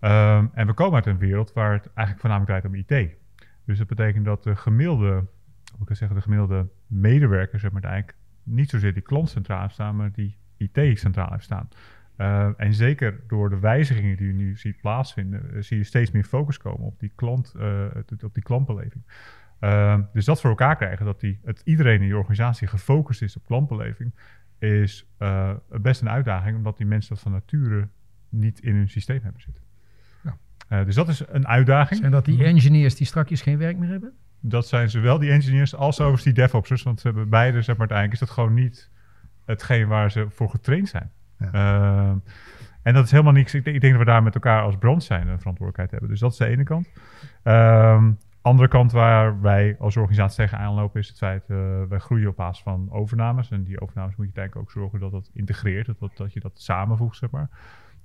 Ehm, 0.00 0.46
en 0.52 0.66
we 0.66 0.72
komen 0.72 0.94
uit 0.94 1.06
een 1.06 1.18
wereld 1.18 1.52
waar 1.52 1.72
het 1.72 1.86
eigenlijk 1.94 2.20
voornamelijk 2.20 2.62
draait 2.62 2.88
om 2.90 2.98
IT. 3.08 3.16
Dus 3.64 3.78
dat 3.78 3.86
betekent 3.86 4.24
dat 4.24 4.42
de 4.42 4.56
gemiddelde, 4.56 5.24
hoe 5.70 5.84
kan 5.84 5.88
ik 5.88 5.96
zeggen, 5.96 6.16
de 6.16 6.22
gemiddelde 6.22 6.68
medewerker, 6.86 7.60
zeg 7.60 7.70
maar, 7.70 7.82
eigenlijk 7.82 8.18
niet 8.42 8.70
zozeer 8.70 8.92
die 8.92 9.02
klant 9.02 9.28
centraal 9.28 9.60
heeft 9.60 9.74
staan, 9.74 9.96
maar 9.96 10.12
die 10.12 10.36
IT 10.56 10.98
centraal 10.98 11.30
heeft 11.30 11.44
staan. 11.44 11.68
Eh, 12.16 12.48
en 12.56 12.74
zeker 12.74 13.20
door 13.26 13.50
de 13.50 13.58
wijzigingen 13.58 14.16
die 14.16 14.26
je 14.26 14.32
nu 14.32 14.56
ziet 14.56 14.80
plaatsvinden, 14.80 15.54
eh, 15.54 15.62
zie 15.62 15.76
je 15.76 15.84
steeds 15.84 16.10
meer 16.10 16.24
focus 16.24 16.58
komen 16.58 16.86
op 16.86 17.00
die, 17.00 17.12
klant, 17.14 17.54
eh, 17.58 17.84
op 18.24 18.34
die 18.34 18.42
klantbeleving. 18.42 19.04
Ehm, 19.60 20.02
dus 20.12 20.24
dat 20.24 20.40
voor 20.40 20.50
elkaar 20.50 20.76
krijgen, 20.76 21.06
dat 21.06 21.20
die, 21.20 21.40
het, 21.44 21.62
iedereen 21.64 22.00
in 22.00 22.06
je 22.06 22.16
organisatie 22.16 22.66
gefocust 22.66 23.22
is 23.22 23.36
op 23.36 23.46
klantbeleving, 23.46 24.12
is 24.58 25.06
eh, 25.18 25.52
best 25.68 26.00
een 26.00 26.08
uitdaging, 26.08 26.56
omdat 26.56 26.76
die 26.76 26.86
mensen 26.86 27.14
dat 27.14 27.22
van 27.22 27.32
nature 27.32 27.88
niet 28.28 28.60
in 28.60 28.74
hun 28.74 28.88
systeem 28.88 29.20
hebben 29.22 29.40
zitten. 29.40 29.64
Ja. 30.22 30.36
Eh, 30.68 30.84
dus 30.84 30.94
dat 30.94 31.08
is 31.08 31.22
een 31.28 31.46
uitdaging. 31.46 32.00
Zijn 32.00 32.12
dat 32.12 32.24
die 32.24 32.44
engineers 32.44 32.96
die 32.96 33.06
strakjes 33.06 33.42
geen 33.42 33.58
werk 33.58 33.76
meer 33.76 33.88
hebben? 33.88 34.12
Dat 34.40 34.66
zijn 34.66 34.90
zowel 34.90 35.18
die 35.18 35.30
engineers 35.30 35.74
als 35.74 36.00
overigens 36.00 36.24
die 36.24 36.32
DevOpsers, 36.32 36.82
want 36.82 37.00
ze 37.00 37.06
hebben 37.06 37.28
beide, 37.28 37.62
zeg 37.62 37.76
maar, 37.76 37.88
uiteindelijk 37.88 38.20
is 38.20 38.26
dat 38.26 38.36
gewoon 38.36 38.54
niet 38.54 38.90
hetgeen 39.44 39.88
waar 39.88 40.10
ze 40.10 40.26
voor 40.30 40.50
getraind 40.50 40.88
zijn. 40.88 41.10
Ja. 41.38 41.52
Ehm, 41.52 42.16
en 42.82 42.94
dat 42.94 43.04
is 43.04 43.10
helemaal 43.10 43.32
niks. 43.32 43.54
Ik 43.54 43.64
denk, 43.64 43.76
ik 43.76 43.82
denk 43.82 43.94
dat 43.94 44.04
we 44.04 44.10
daar 44.10 44.22
met 44.22 44.34
elkaar 44.34 44.62
als 44.62 44.76
brand 44.76 45.04
zijn 45.04 45.28
een 45.28 45.38
verantwoordelijkheid 45.38 45.90
hebben. 45.90 46.08
Dus 46.08 46.20
dat 46.20 46.32
is 46.32 46.38
de 46.38 46.46
ene 46.46 46.62
kant. 46.62 46.90
Ehm 47.42 48.10
andere 48.42 48.68
kant 48.68 48.92
waar 48.92 49.40
wij 49.40 49.76
als 49.78 49.96
organisatie 49.96 50.44
tegenaan 50.44 50.74
lopen 50.74 51.00
is 51.00 51.08
het 51.08 51.16
feit, 51.16 51.48
uh, 51.48 51.82
wij 51.88 51.98
groeien 51.98 52.28
op 52.28 52.36
basis 52.36 52.62
van 52.62 52.90
overnames. 52.90 53.50
En 53.50 53.64
die 53.64 53.80
overnames 53.80 54.16
moet 54.16 54.26
je 54.26 54.32
eigenlijk 54.40 54.68
ook 54.68 54.72
zorgen 54.72 55.00
dat 55.00 55.10
dat 55.10 55.30
integreert, 55.32 55.86
dat, 55.86 55.98
dat, 55.98 56.16
dat 56.16 56.32
je 56.32 56.40
dat 56.40 56.60
samenvoegt, 56.60 57.16
zeg 57.16 57.30
maar. 57.30 57.48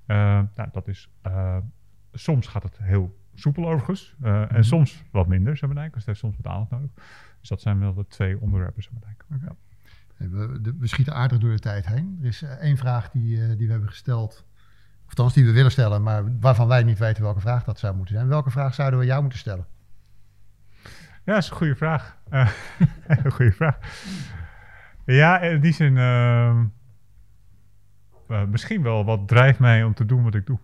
Ehm, 0.06 0.46
nou, 0.56 0.70
dat 0.72 0.88
is, 0.88 1.10
eh, 1.22 1.58
soms 2.12 2.48
gaat 2.48 2.64
het 2.64 2.78
heel 2.82 3.16
soepel 3.36 3.68
overigens. 3.70 4.16
eh, 4.22 4.52
En 4.56 4.64
soms 4.64 5.04
wat 5.12 5.28
minder, 5.28 5.48
eigenlijk. 5.54 5.88
Dus 5.94 5.96
het 5.98 6.06
heeft 6.06 6.20
soms 6.20 6.36
wat 6.42 6.52
aandacht 6.54 6.72
nodig. 6.72 6.90
Dus 7.40 7.50
dat 7.50 7.62
zijn 7.62 7.80
wel 7.80 7.94
de 7.94 8.08
twee 8.08 8.40
onderwerpen, 8.42 8.84
zeg 8.84 8.92
maar 8.94 9.02
eigenlijk. 9.04 9.44
Ja. 9.44 9.56
Hey, 10.16 10.30
We, 10.30 10.62
de- 10.62 10.76
we 10.80 10.88
schieten 10.88 11.14
aardig 11.16 11.38
door 11.38 11.52
de 11.52 11.60
tijd 11.60 11.86
heen. 11.88 12.18
Er 12.22 12.28
is 12.28 12.42
eh, 12.42 12.50
één 12.52 12.78
vraag 12.78 13.10
die, 13.12 13.42
eh, 13.42 13.48
die 13.58 13.66
we 13.66 13.72
hebben 13.72 13.90
gesteld, 13.90 14.46
of 15.04 15.10
althans 15.10 15.34
die 15.34 15.46
we 15.46 15.52
willen 15.52 15.72
stellen, 15.72 16.04
maar 16.04 16.40
waarvan 16.40 16.68
wij 16.68 16.84
niet 16.84 16.98
weten 17.00 17.24
welke 17.24 17.40
vraag 17.40 17.64
dat 17.64 17.80
zou 17.80 17.96
moeten 17.96 18.16
zijn. 18.16 18.28
Welke 18.28 18.50
vraag 18.52 18.74
zouden 18.74 19.00
we 19.00 19.06
jou 19.06 19.22
moeten 19.22 19.40
stellen? 19.40 19.66
Ja, 21.24 21.34
dat 21.34 21.44
is 21.44 21.50
een 21.50 21.56
goede 21.56 21.76
vraag. 21.76 22.18
Een 23.08 23.32
goede 23.32 23.52
vraag. 23.52 23.78
Ja, 25.06 25.40
in 25.40 25.60
die 25.62 25.74
zin... 25.74 25.98
ehm, 25.98 26.66
eh, 28.28 28.44
misschien 28.46 28.82
wel, 28.82 29.06
wat 29.06 29.28
drijft 29.28 29.60
mij 29.60 29.84
om 29.84 29.94
te 29.94 30.06
doen 30.06 30.24
wat 30.24 30.36
ik 30.36 30.46
doe? 30.46 30.60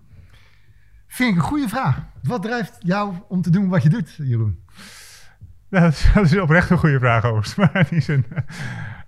Vind 1.11 1.29
ik 1.29 1.35
een 1.35 1.47
goede 1.47 1.67
vraag. 1.67 2.03
Wat 2.23 2.41
drijft 2.41 2.77
jou 2.79 3.15
om 3.27 3.41
te 3.41 3.49
doen 3.49 3.69
wat 3.69 3.83
je 3.83 3.89
doet, 3.89 4.15
Jeroen? 4.23 4.63
Dat, 5.69 6.05
is, 6.15 6.37
oprecht 6.37 6.69
een 6.69 6.77
goede 6.77 6.99
vraag, 6.99 7.25
overigens. 7.25 7.55
Maar 7.73 7.87
die 7.89 7.99
zin... 7.99 8.25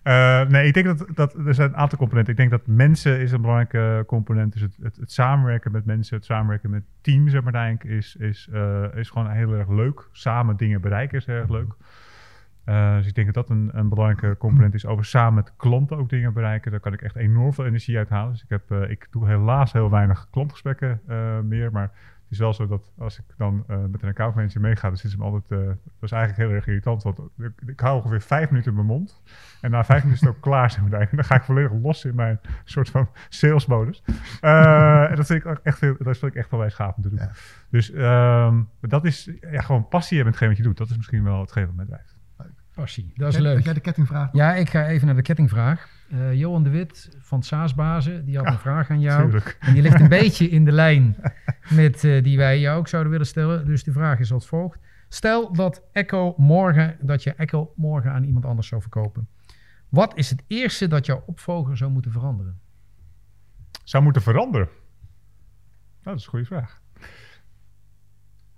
eh, 0.04 0.42
nee, 0.48 0.68
ik 0.68 0.74
denk 0.74 0.86
dat, 0.86 1.08
dat 1.16 1.34
er 1.34 1.54
zijn 1.54 1.70
een 1.70 1.76
aantal 1.76 1.98
componenten. 1.98 2.32
Ik 2.32 2.40
denk 2.40 2.52
dat 2.52 2.68
mensen 2.68 3.20
is 3.20 3.32
een 3.32 3.42
belangrijke 3.42 4.04
component. 4.08 4.54
Dus 4.54 4.62
het, 4.62 4.96
het, 5.00 5.12
samenwerken 5.12 5.72
met 5.72 5.86
mensen, 5.86 6.16
het 6.16 6.26
samenwerken 6.26 6.70
met 6.70 6.84
teams, 7.02 7.32
zeg 7.32 7.44
maar, 7.44 7.54
eigenlijk, 7.54 7.96
is, 7.96 8.16
is, 8.16 8.48
eh, 8.54 8.86
is 8.96 9.10
gewoon 9.10 9.30
heel 9.30 9.54
erg 9.54 9.70
leuk. 9.70 10.08
Samen 10.12 10.58
dingen 10.58 10.82
bereiken 10.82 11.18
is 11.18 11.26
erg 11.26 11.50
leuk. 11.50 11.74
Eh, 12.64 12.96
dus 12.96 13.08
ik 13.08 13.16
denk 13.16 13.34
dat 13.34 13.48
dat 13.48 13.58
een, 13.58 13.70
een 13.74 13.90
belangrijke 13.90 14.38
component 14.38 14.74
is. 14.74 14.86
Over 14.86 15.06
samen 15.06 15.34
met 15.34 15.54
klanten 15.56 15.98
ook 15.98 16.10
dingen 16.10 16.34
bereiken. 16.34 16.72
Daar 16.72 16.80
kan 16.80 16.94
ik 16.94 17.02
echt 17.02 17.16
enorm 17.16 17.54
veel 17.54 17.66
energie 17.66 17.98
uit 17.98 18.10
halen. 18.10 18.32
Dus 18.32 18.44
ik, 18.44 18.50
heb, 18.50 18.72
eh, 18.72 18.90
ik 18.90 19.08
doe 19.12 19.28
helaas 19.28 19.74
heel 19.74 19.90
weinig 19.90 20.28
klantgesprekken 20.30 21.02
eh, 21.08 21.40
meer. 21.40 21.72
Maar 21.72 21.92
het 22.24 22.32
is 22.32 22.38
wel 22.38 22.54
zo 22.54 22.68
dat 22.68 22.94
als 22.98 23.20
ik 23.20 23.26
dan 23.38 23.66
met 23.68 24.02
een 24.02 24.10
accountmanager 24.10 24.62
meega, 24.62 24.88
dan 24.88 24.98
zit 24.98 25.12
ze 25.12 25.18
me 25.18 25.24
altijd... 25.24 25.50
dat 25.50 25.78
is 26.00 26.12
eigenlijk 26.12 26.48
heel 26.48 26.56
erg 26.58 26.68
irritant. 26.68 27.04
Want 27.04 27.20
ik, 27.38 27.52
ik 27.66 27.80
hou 27.80 27.96
ongeveer 27.96 28.22
vijf 28.22 28.50
minuten 28.50 28.70
in 28.70 28.76
mijn 28.76 28.88
mond. 28.88 29.22
En 29.62 29.72
na 29.72 29.84
vijf 29.84 30.04
minuten 30.04 30.22
is 30.24 30.28
het 30.28 30.38
ook 30.38 30.44
klaar. 30.50 30.72
Zeg 30.72 30.90
maar. 30.90 31.00
En 31.00 31.08
dan 31.12 31.26
ga 31.26 31.36
ik 31.36 31.44
volledig 31.44 31.72
los 31.82 32.06
in 32.06 32.16
mijn 32.16 32.40
soort 32.64 32.90
van 32.90 33.10
salesmodus. 33.30 34.04
En 34.42 35.16
dat 35.16 35.26
vind 35.26 35.46
ik 35.46 35.60
echt, 35.64 35.80
heel, 35.80 35.96
dat 36.00 36.18
vind 36.18 36.32
ik 36.32 36.38
echt 36.38 36.52
wel 36.52 36.60
wijs 36.60 36.74
gaaf 36.74 36.96
om 36.96 37.04
te 37.04 37.10
doen. 37.10 37.20
Ja. 37.20 37.32
Dus 37.70 37.92
ehm, 37.92 38.62
dat 38.80 39.06
is 39.06 39.32
ja, 39.52 39.62
gewoon 39.62 39.88
passie 39.88 40.18
hebben 40.18 40.34
met 40.34 40.42
hetgeen 40.42 40.48
wat 40.48 40.58
je 40.58 40.64
doet. 40.64 40.78
Dat 40.78 40.90
is 40.90 40.98
misschien 40.98 41.24
wel 41.24 41.40
hetgeen 41.40 41.66
wat 41.66 41.76
mij 41.76 41.86
drijft. 41.86 42.13
Passie, 42.74 43.12
dat 43.16 43.34
is 43.34 43.40
leuk. 43.40 43.64
jij 43.64 43.74
de 43.74 43.80
kettingvraag? 43.80 44.30
Ja, 44.32 44.56
ik 44.56 44.70
ga 44.70 44.88
even 44.88 45.06
naar 45.06 45.16
de 45.16 45.22
kettingvraag. 45.22 45.90
Eh, 46.10 46.34
Johan 46.34 46.64
de 46.64 46.70
Wit 46.70 47.18
van 47.20 47.44
Saasbazen, 47.44 48.26
die 48.26 48.38
had 48.38 48.46
Ja, 48.46 48.52
een 48.52 48.60
vraag 48.60 48.90
aan 48.90 49.00
jou. 49.00 49.24
Tuurlijk. 49.24 49.58
En 49.60 49.74
die 49.74 49.82
ligt 49.82 50.00
een 50.00 50.10
beetje 50.20 50.50
in 50.50 50.66
de 50.66 50.72
lijn 50.72 51.16
met 51.70 52.04
eh, 52.04 52.24
die 52.24 52.38
wij 52.38 52.60
jou 52.60 52.78
ook 52.80 52.88
zouden 52.88 53.12
willen 53.12 53.28
stellen. 53.28 53.66
Dus 53.66 53.84
de 53.84 53.92
vraag 53.92 54.20
is 54.20 54.32
als 54.32 54.48
volgt. 54.48 54.80
Stel 55.10 55.54
dat, 55.54 55.82
Echo 55.92 56.34
morgen, 56.38 56.98
dat 57.02 57.24
je 57.24 57.34
Echo 57.34 57.74
morgen 57.76 58.12
aan 58.12 58.24
iemand 58.24 58.46
anders 58.46 58.68
zou 58.68 58.82
verkopen. 58.82 59.28
Wat 59.90 60.18
is 60.18 60.30
het 60.30 60.44
eerste 60.48 60.88
dat 60.88 61.06
jouw 61.06 61.24
opvolger 61.26 61.78
zou 61.78 61.92
moeten 61.92 62.12
veranderen? 62.12 62.60
Zou 63.84 64.04
moeten 64.04 64.22
veranderen? 64.22 64.68
Nou, 64.68 64.76
dat 66.04 66.16
is 66.16 66.24
een 66.24 66.30
goede 66.30 66.46
vraag. 66.46 66.82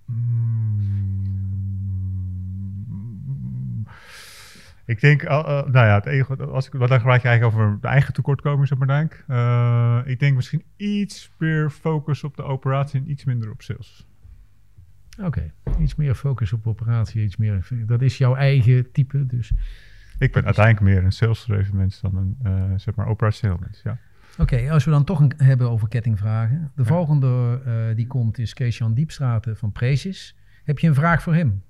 Mm. 0.06 0.95
Ik 4.86 5.00
denk, 5.00 5.24
uh, 5.24 5.30
uh, 5.30 5.46
nou 5.46 5.72
ja, 5.72 5.96
het 5.96 6.06
enige, 6.06 6.46
als 6.46 6.68
ik, 6.68 6.74
wat 6.74 6.90
dan 6.90 7.02
praat 7.02 7.22
je 7.22 7.28
eigenlijk 7.28 7.58
over 7.58 7.78
de 7.82 7.88
eigen 7.88 8.14
tekortkomingen, 8.14 8.68
zeg 8.68 8.78
maar, 8.78 8.88
denk. 8.88 9.24
Uh, 9.28 10.00
ik 10.06 10.20
denk 10.20 10.36
misschien 10.36 10.64
iets 10.76 11.32
meer 11.38 11.70
focus 11.70 12.24
op 12.24 12.36
de 12.36 12.44
operatie 12.44 13.00
en 13.00 13.10
iets 13.10 13.24
minder 13.24 13.52
op 13.52 13.62
sales. 13.62 14.08
Oké, 15.18 15.52
okay. 15.64 15.80
iets 15.80 15.96
meer 15.96 16.16
focus 16.16 16.54
op 16.54 16.68
operatie, 16.68 17.24
iets 17.24 17.38
meer. 17.38 17.68
Dat 17.86 18.02
is 18.02 18.18
jouw 18.18 18.36
eigen 18.36 18.92
type, 18.92 19.26
dus. 19.26 19.52
Ik 20.20 20.32
ben 20.32 20.46
uiteindelijk 20.46 20.86
meer 20.86 21.04
een 21.04 21.12
salesgedreven 21.12 21.76
mens 21.76 22.02
dan 22.02 22.16
een, 22.16 22.38
uh, 22.46 22.72
zeg 22.76 22.96
maar, 22.96 23.08
operationeel 23.08 23.58
mens, 23.60 23.82
ja. 23.84 23.98
Oké, 24.38 24.42
okay, 24.42 24.70
als 24.70 24.86
we 24.86 24.92
dan 24.92 25.04
toch 25.04 25.20
een, 25.20 25.34
hebben 25.38 25.70
over 25.70 25.88
kettingvragen. 25.88 26.72
De 26.76 26.82
ja. 26.82 26.88
volgende 26.88 27.94
die 27.96 28.08
komt 28.08 28.38
is 28.38 28.54
Kees-Jan 28.54 28.94
Diepstraten 28.94 29.58
van 29.58 29.72
Prezis. 29.72 30.36
Heb 30.64 30.80
je 30.80 30.88
een 30.88 30.96
vraag 30.96 31.22
voor 31.22 31.34
hem? 31.34 31.64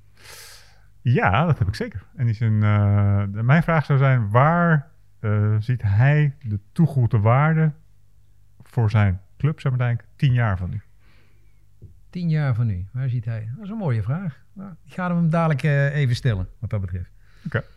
Ja, 1.13 1.45
dat 1.45 1.59
heb 1.59 1.67
ik 1.67 1.75
zeker. 1.75 2.03
En 2.15 2.25
die 2.25 2.33
is 2.33 2.39
een, 2.39 2.61
uh, 2.63 3.23
mijn 3.43 3.63
vraag 3.63 3.85
zou 3.85 3.99
zijn, 3.99 4.29
waar 4.29 4.91
uh, 5.19 5.55
ziet 5.59 5.81
hij 5.81 6.35
de 6.41 6.59
toegevoegde 6.71 7.19
waarde 7.19 7.71
voor 8.63 8.89
zijn 8.89 9.21
club, 9.37 9.59
zeg 9.59 9.71
maar 9.71 9.87
denk 9.87 10.03
tien 10.15 10.33
jaar 10.33 10.57
van 10.57 10.69
nu? 10.69 10.81
Tien 12.09 12.29
jaar 12.29 12.55
van 12.55 12.65
nu, 12.65 12.85
waar 12.91 13.09
ziet 13.09 13.25
hij? 13.25 13.49
Dat 13.55 13.63
is 13.63 13.69
een 13.69 13.77
mooie 13.77 14.03
vraag. 14.03 14.43
Nou, 14.53 14.71
ik 14.83 14.93
ga 14.93 15.15
hem 15.15 15.29
dadelijk 15.29 15.63
uh, 15.63 15.95
even 15.95 16.15
stellen, 16.15 16.47
wat 16.59 16.69
dat 16.69 16.81
betreft. 16.81 17.09
Oké. 17.45 17.57
Okay. 17.57 17.69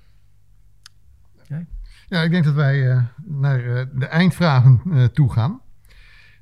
Okay. 1.42 1.66
Ja, 2.08 2.22
ik 2.22 2.30
denk 2.30 2.44
dat 2.44 2.54
wij 2.54 2.76
uh, 2.76 3.02
naar 3.24 3.60
uh, 3.60 3.84
de 3.94 4.06
eindvragen 4.06 4.80
uh, 4.86 5.04
toe 5.04 5.32
gaan. 5.32 5.60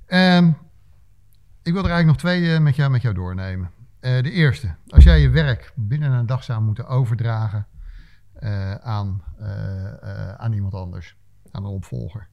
Um, 0.08 0.56
ik 1.62 1.72
wil 1.72 1.84
er 1.84 1.90
eigenlijk 1.90 2.06
nog 2.06 2.16
twee 2.16 2.60
met, 2.60 2.76
jou, 2.76 2.90
met 2.90 3.02
jou 3.02 3.14
doornemen. 3.14 3.70
De 4.06 4.30
eerste, 4.30 4.74
als 4.88 5.04
jij 5.04 5.20
je 5.20 5.30
werk 5.30 5.72
binnen 5.74 6.12
een 6.12 6.26
dag 6.26 6.44
zou 6.44 6.62
moeten 6.62 6.86
overdragen 6.86 7.66
aan, 8.80 9.22
aan 10.36 10.52
iemand 10.52 10.74
anders, 10.74 11.16
aan 11.50 11.64
een 11.64 11.70
opvolger. 11.70 12.28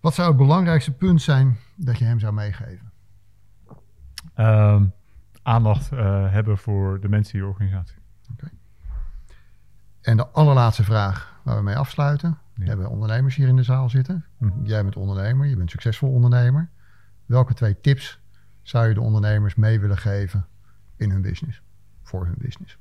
Wat 0.00 0.14
zou 0.14 0.28
het 0.28 0.36
belangrijkste 0.36 0.92
punt 0.92 1.22
zijn 1.22 1.56
dat 1.76 1.98
je 1.98 2.04
hem 2.04 2.18
zou 2.18 2.32
meegeven? 2.32 2.92
Um, 4.36 4.92
aandacht 5.42 5.90
hebben 6.30 6.58
voor 6.58 7.00
de 7.00 7.08
mensen 7.08 7.34
in 7.34 7.40
je 7.40 7.46
organisatie. 7.46 7.98
Okay. 8.32 8.50
En 10.00 10.16
de 10.16 10.26
allerlaatste 10.28 10.84
vraag 10.84 11.40
waar 11.44 11.56
we 11.56 11.62
mee 11.62 11.76
afsluiten. 11.76 12.28
Ja. 12.28 12.62
We 12.62 12.68
hebben 12.68 12.88
ondernemers 12.88 13.36
hier 13.36 13.48
in 13.48 13.56
de 13.56 13.62
zaal 13.62 13.90
zitten. 13.90 14.24
Mhm. 14.38 14.64
Jij 14.64 14.82
bent 14.82 14.96
ondernemer, 14.96 15.46
je 15.46 15.56
bent 15.56 15.70
succesvol 15.70 16.12
ondernemer. 16.12 16.70
Welke 17.26 17.54
twee 17.54 17.80
tips 17.80 18.20
zou 18.68 18.88
je 18.88 18.94
de 18.94 19.00
ondernemers 19.00 19.54
mee 19.54 19.80
willen 19.80 19.98
geven 19.98 20.46
in 20.96 21.10
hun 21.10 21.22
business? 21.22 21.62
Voor 22.02 22.24
hun 22.24 22.34
business? 22.38 22.78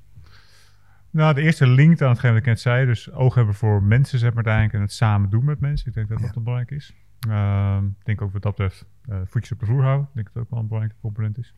Nou, 1.09 1.33
de 1.33 1.41
eerste 1.41 1.67
link 1.67 2.01
aan 2.01 2.09
hetgeen 2.09 2.31
wat 2.31 2.39
ik 2.39 2.45
net 2.45 2.59
zei. 2.59 2.85
Dus 2.85 3.11
oog 3.11 3.35
hebben 3.35 3.53
voor 3.53 3.83
mensen, 3.83 4.19
zeg 4.19 4.33
maar, 4.33 4.45
eigenlijk. 4.45 4.73
En 4.73 4.81
het 4.81 4.91
samen 4.91 5.29
doen 5.29 5.45
met 5.45 5.59
mensen. 5.59 5.87
Ik 5.87 5.93
denk 5.93 6.09
dat 6.09 6.19
dat 6.19 6.33
ja. 6.33 6.41
belangrijk 6.41 6.71
is. 6.71 6.93
Uh, 7.27 7.77
ik 7.99 8.05
denk 8.05 8.21
ook 8.21 8.33
wat 8.33 8.41
dat 8.41 8.55
betreft 8.55 8.85
uh, 9.09 9.17
voetjes 9.25 9.51
op 9.51 9.59
de 9.59 9.65
vloer 9.65 9.83
houden. 9.83 10.07
Ik 10.07 10.13
denk 10.13 10.25
dat 10.25 10.33
dat 10.33 10.43
ook 10.43 10.49
wel 10.49 10.59
een 10.59 10.67
belangrijke 10.67 11.01
component 11.01 11.37
is. 11.37 11.53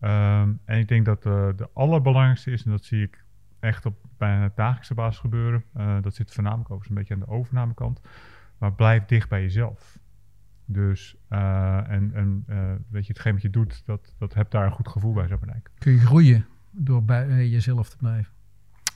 Um, 0.00 0.60
en 0.64 0.78
ik 0.78 0.88
denk 0.88 1.04
dat 1.04 1.26
uh, 1.26 1.48
de 1.56 1.68
allerbelangrijkste 1.72 2.50
is, 2.50 2.64
en 2.64 2.70
dat 2.70 2.84
zie 2.84 3.02
ik 3.02 3.24
echt 3.60 3.86
op 3.86 3.96
bijna 4.16 4.52
dagelijkse 4.54 4.94
basis 4.94 5.20
gebeuren. 5.20 5.64
Uh, 5.76 5.96
dat 6.02 6.14
zit 6.14 6.32
voornamelijk 6.32 6.70
ook 6.70 6.86
een 6.86 6.94
beetje 6.94 7.14
aan 7.14 7.20
de 7.20 7.28
overnamekant. 7.28 8.00
Maar 8.58 8.72
blijf 8.72 9.04
dicht 9.04 9.28
bij 9.28 9.42
jezelf. 9.42 9.98
Dus, 10.66 11.16
uh, 11.30 11.90
en, 11.90 12.10
en 12.14 12.44
uh, 12.48 12.72
weet 12.88 13.06
je, 13.06 13.12
hetgeen 13.12 13.32
wat 13.32 13.42
je 13.42 13.50
doet, 13.50 13.82
dat, 13.84 14.14
dat 14.18 14.34
heb 14.34 14.50
daar 14.50 14.66
een 14.66 14.72
goed 14.72 14.88
gevoel 14.88 15.12
bij, 15.12 15.26
zou 15.26 15.40
ik 15.42 15.52
denken. 15.52 15.72
Kun 15.78 15.92
je 15.92 15.98
groeien 15.98 16.46
door 16.70 17.04
bij 17.04 17.48
jezelf 17.48 17.88
te 17.88 17.96
blijven? 17.96 18.34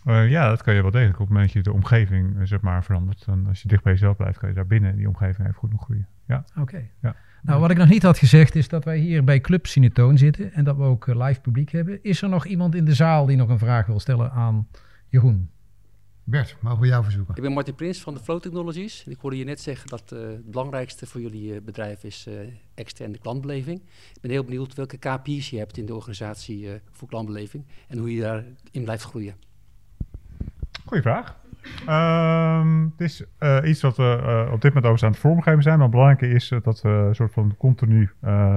ja, 0.05 0.49
dat 0.49 0.63
kan 0.63 0.75
je 0.75 0.83
wel 0.83 0.91
degelijk. 0.91 1.19
Op 1.19 1.27
het 1.27 1.35
moment 1.35 1.53
dat 1.53 1.65
je 1.65 1.71
de 1.71 1.77
omgeving, 1.77 2.49
zeg 2.49 2.61
maar, 2.61 2.85
verandert. 2.85 3.25
Dan 3.25 3.47
als 3.47 3.63
je 3.63 3.69
dicht 3.69 3.83
bij 3.83 3.93
jezelf 3.93 4.17
blijft, 4.17 4.39
kan 4.39 4.49
je 4.49 4.55
daar 4.55 4.67
binnen 4.67 4.97
die 4.97 5.09
omgeving 5.09 5.49
even 5.49 5.59
goed 5.59 5.71
nog 5.73 5.83
groeien. 5.83 6.07
Ja. 6.27 6.45
Oké. 6.51 6.61
Okay. 6.61 6.91
Ja. 7.01 7.17
Nou, 7.43 7.61
wat 7.61 7.71
ik 7.71 7.77
nog 7.77 7.89
niet 7.89 8.03
had 8.03 8.19
gezegd 8.19 8.55
is 8.55 8.69
dat 8.69 8.85
wij 8.85 8.99
hier 8.99 9.25
bij 9.25 9.41
Club 9.41 9.67
Cinetoon 9.67 10.19
zitten 10.19 10.53
en 10.53 10.65
dat 10.65 10.77
we 10.77 10.83
ook 10.83 11.07
live 11.07 11.41
publiek 11.41 11.71
hebben. 11.71 12.03
Is 12.03 12.23
er 12.23 12.29
nog 12.29 12.47
iemand 12.47 12.75
in 12.75 12.85
de 12.85 12.95
zaal 12.95 13.27
die 13.27 13.37
nog 13.37 13.49
een 13.49 13.59
vraag 13.59 13.87
wil 13.87 14.01
stellen 14.01 14.33
aan 14.33 14.69
Jeroen? 15.09 15.51
Bert, 16.31 16.57
mogen 16.61 16.81
we 16.81 16.87
jou 16.87 17.03
verzoeken? 17.05 17.35
Ik 17.37 17.43
ben 17.43 17.53
Martin 17.53 17.75
Prins 17.75 18.01
van 18.01 18.15
de 18.15 18.21
Flow 18.21 18.41
Technologies. 18.41 19.05
Ik 19.07 19.19
hoorde 19.21 19.37
je 19.37 19.45
net 19.45 19.61
zeggen 19.61 19.89
dat 19.89 20.13
uh, 20.13 20.21
het 20.21 20.51
belangrijkste 20.51 21.07
voor 21.07 21.21
jullie 21.21 21.55
uh, 21.55 21.61
bedrijf 21.61 22.05
is 22.05 22.27
uh, 22.29 22.41
externe 22.75 23.19
klantbeleving. 23.19 23.81
Ik 24.15 24.21
ben 24.21 24.31
heel 24.31 24.45
benieuwd 24.45 24.75
welke 24.75 24.97
KPI's 24.97 25.51
je 25.51 25.59
hebt 25.59 25.77
in 25.77 25.87
de 25.87 25.95
organisatie 25.95 26.69
voor 26.91 27.09
klantbeleving 27.09 27.67
en 27.89 27.99
hoe 27.99 28.15
je 28.15 28.21
daarin 28.21 28.85
blijft 28.85 29.03
groeien. 29.03 29.35
Goeie 30.85 31.03
vraag. 31.03 31.40
Um, 31.89 32.83
het 32.83 33.01
is 33.01 33.25
uh, 33.41 33.59
iets 33.65 33.81
wat 33.81 33.97
we 33.97 34.21
uh, 34.23 34.53
op 34.53 34.61
dit 34.61 34.75
moment 34.75 34.93
over 34.93 35.07
aan 35.07 35.13
het 35.13 35.21
vormgeven 35.21 35.63
zijn. 35.63 35.75
Maar 35.75 35.87
het 35.87 35.97
belangrijke 35.97 36.35
is 36.35 36.51
uh, 36.51 36.61
dat 36.63 36.81
we 36.81 36.89
een 36.89 37.15
soort 37.15 37.33
van 37.33 37.55
continu 37.57 38.11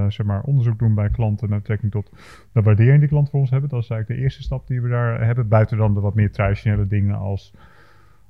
zeg 0.08 0.24
maar 0.24 0.42
onderzoek 0.42 0.80
doen 0.80 0.96
bij 0.96 1.10
klanten 1.10 1.50
met 1.50 1.60
betrekking 1.60 1.92
tot 1.92 2.12
de 2.52 2.62
waardering 2.62 3.00
die 3.00 3.08
klanten 3.08 3.32
voor 3.32 3.39
ons 3.39 3.50
hebben. 3.50 3.70
Dat 3.70 3.84
is 3.84 3.89
eigenlijk 3.89 4.20
de 4.20 4.26
eerste 4.26 4.44
stap 4.44 4.68
die 4.68 4.82
we 4.82 4.89
daar 4.89 5.26
hebben. 5.26 5.48
Buiten 5.48 5.78
dan 5.78 5.94
de 5.94 6.00
wat 6.00 6.16
meer 6.16 6.32
traditionele 6.32 6.88
dingen 6.88 7.16
als 7.16 7.54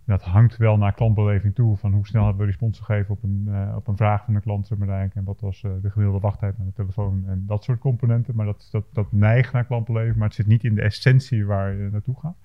dat 0.06 0.24
hangt 0.24 0.58
wel 0.58 0.78
naar 0.78 0.94
klantbeleving 0.94 1.56
toe. 1.56 1.78
Van 1.78 1.94
hoe 1.94 2.08
snel 2.08 2.24
hebben 2.24 2.42
we 2.42 2.48
respons 2.48 2.80
gegeven 2.80 3.14
op 3.14 3.24
een, 3.24 3.50
op 3.76 3.88
een 3.88 3.98
vraag 3.98 4.26
van 4.26 4.34
de 4.34 4.42
klant. 4.42 4.72
En 4.72 5.24
wat 5.24 5.42
was 5.42 5.62
de 5.62 5.90
gemiddelde 5.90 6.20
wachttijd 6.20 6.58
naar 6.58 6.68
de 6.68 6.74
telefoon. 6.74 7.24
En 7.28 7.44
dat 7.48 7.64
soort 7.64 7.80
componenten. 7.80 8.36
Maar 8.36 8.46
dat, 8.46 8.68
dat, 8.72 8.86
dat 8.94 9.12
neigt 9.12 9.54
naar 9.54 9.66
klantbeleving. 9.66 10.16
Maar 10.16 10.28
het 10.28 10.36
zit 10.36 10.48
niet 10.48 10.64
in 10.64 10.76
de 10.76 10.82
essentie 10.82 11.46
waar 11.46 11.74
je 11.74 11.90
naartoe 11.92 12.20
gaat. 12.20 12.36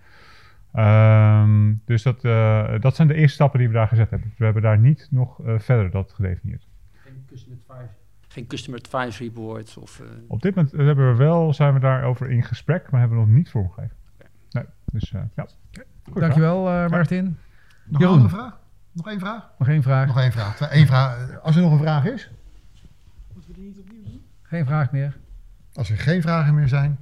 Um, 0.74 1.83
dus 1.85 2.02
dat, 2.02 2.24
uh, 2.24 2.81
dat 2.81 2.96
zijn 2.96 3.09
de 3.09 3.14
eerste 3.14 3.35
stappen 3.35 3.59
die 3.59 3.68
we 3.68 3.74
daar 3.74 3.88
gezet 3.88 4.11
hebben. 4.11 4.35
We 4.37 4.44
hebben 4.44 4.62
daar 4.62 4.78
niet 4.78 5.09
nog 5.11 5.38
uh, 5.38 5.59
verder 5.59 5.90
dat 5.90 6.12
gedefinieerd. 6.12 6.66
Geen 6.92 7.24
customer 7.26 7.59
advisory, 7.66 7.94
Geen 8.28 8.46
customer 8.46 8.81
advisory 8.81 9.33
boards? 9.33 9.76
Of, 9.76 10.00
uh... 10.00 10.07
Op 10.28 10.42
dit 10.42 10.54
moment 10.54 10.74
hebben 10.74 11.11
we 11.11 11.16
wel, 11.16 11.52
zijn 11.52 11.74
we 11.74 11.81
daarover 11.81 12.31
in 12.31 12.42
gesprek, 12.42 12.90
maar 12.90 13.00
hebben 13.00 13.18
we 13.18 13.24
nog 13.24 13.35
niet 13.35 13.50
vormgegeven. 13.50 13.96
Okay. 14.14 14.31
Nee, 14.50 14.64
dus 14.92 15.11
ja. 15.11 15.28
Okay. 15.37 16.20
Dankjewel 16.20 16.88
Martin. 16.88 17.38
Nog 17.87 18.00
Jeroen. 18.00 18.16
een 18.16 18.22
andere 18.22 18.28
vraag? 18.28 18.59
Nog 18.92 19.09
één 19.09 19.20
vraag? 19.20 19.50
Nog 19.59 19.68
één 19.68 19.83
vraag. 19.83 20.07
Nog 20.07 20.18
één 20.18 20.33
vraag. 20.33 20.72
Eén 20.72 20.87
vraag. 20.87 21.40
Als 21.42 21.57
er 21.57 21.62
nog 21.62 21.72
een 21.72 21.78
vraag 21.78 22.04
is? 22.04 22.31
Moeten 23.33 23.50
we 23.50 23.57
die 23.57 23.68
niet 23.68 23.78
opnieuw 23.78 24.02
doen? 24.02 24.22
Geen 24.42 24.66
vraag 24.66 24.92
meer. 24.92 25.16
Als 25.72 25.90
er 25.90 25.96
geen 25.96 26.22
vragen 26.22 26.54
meer 26.54 26.68
zijn, 26.68 26.98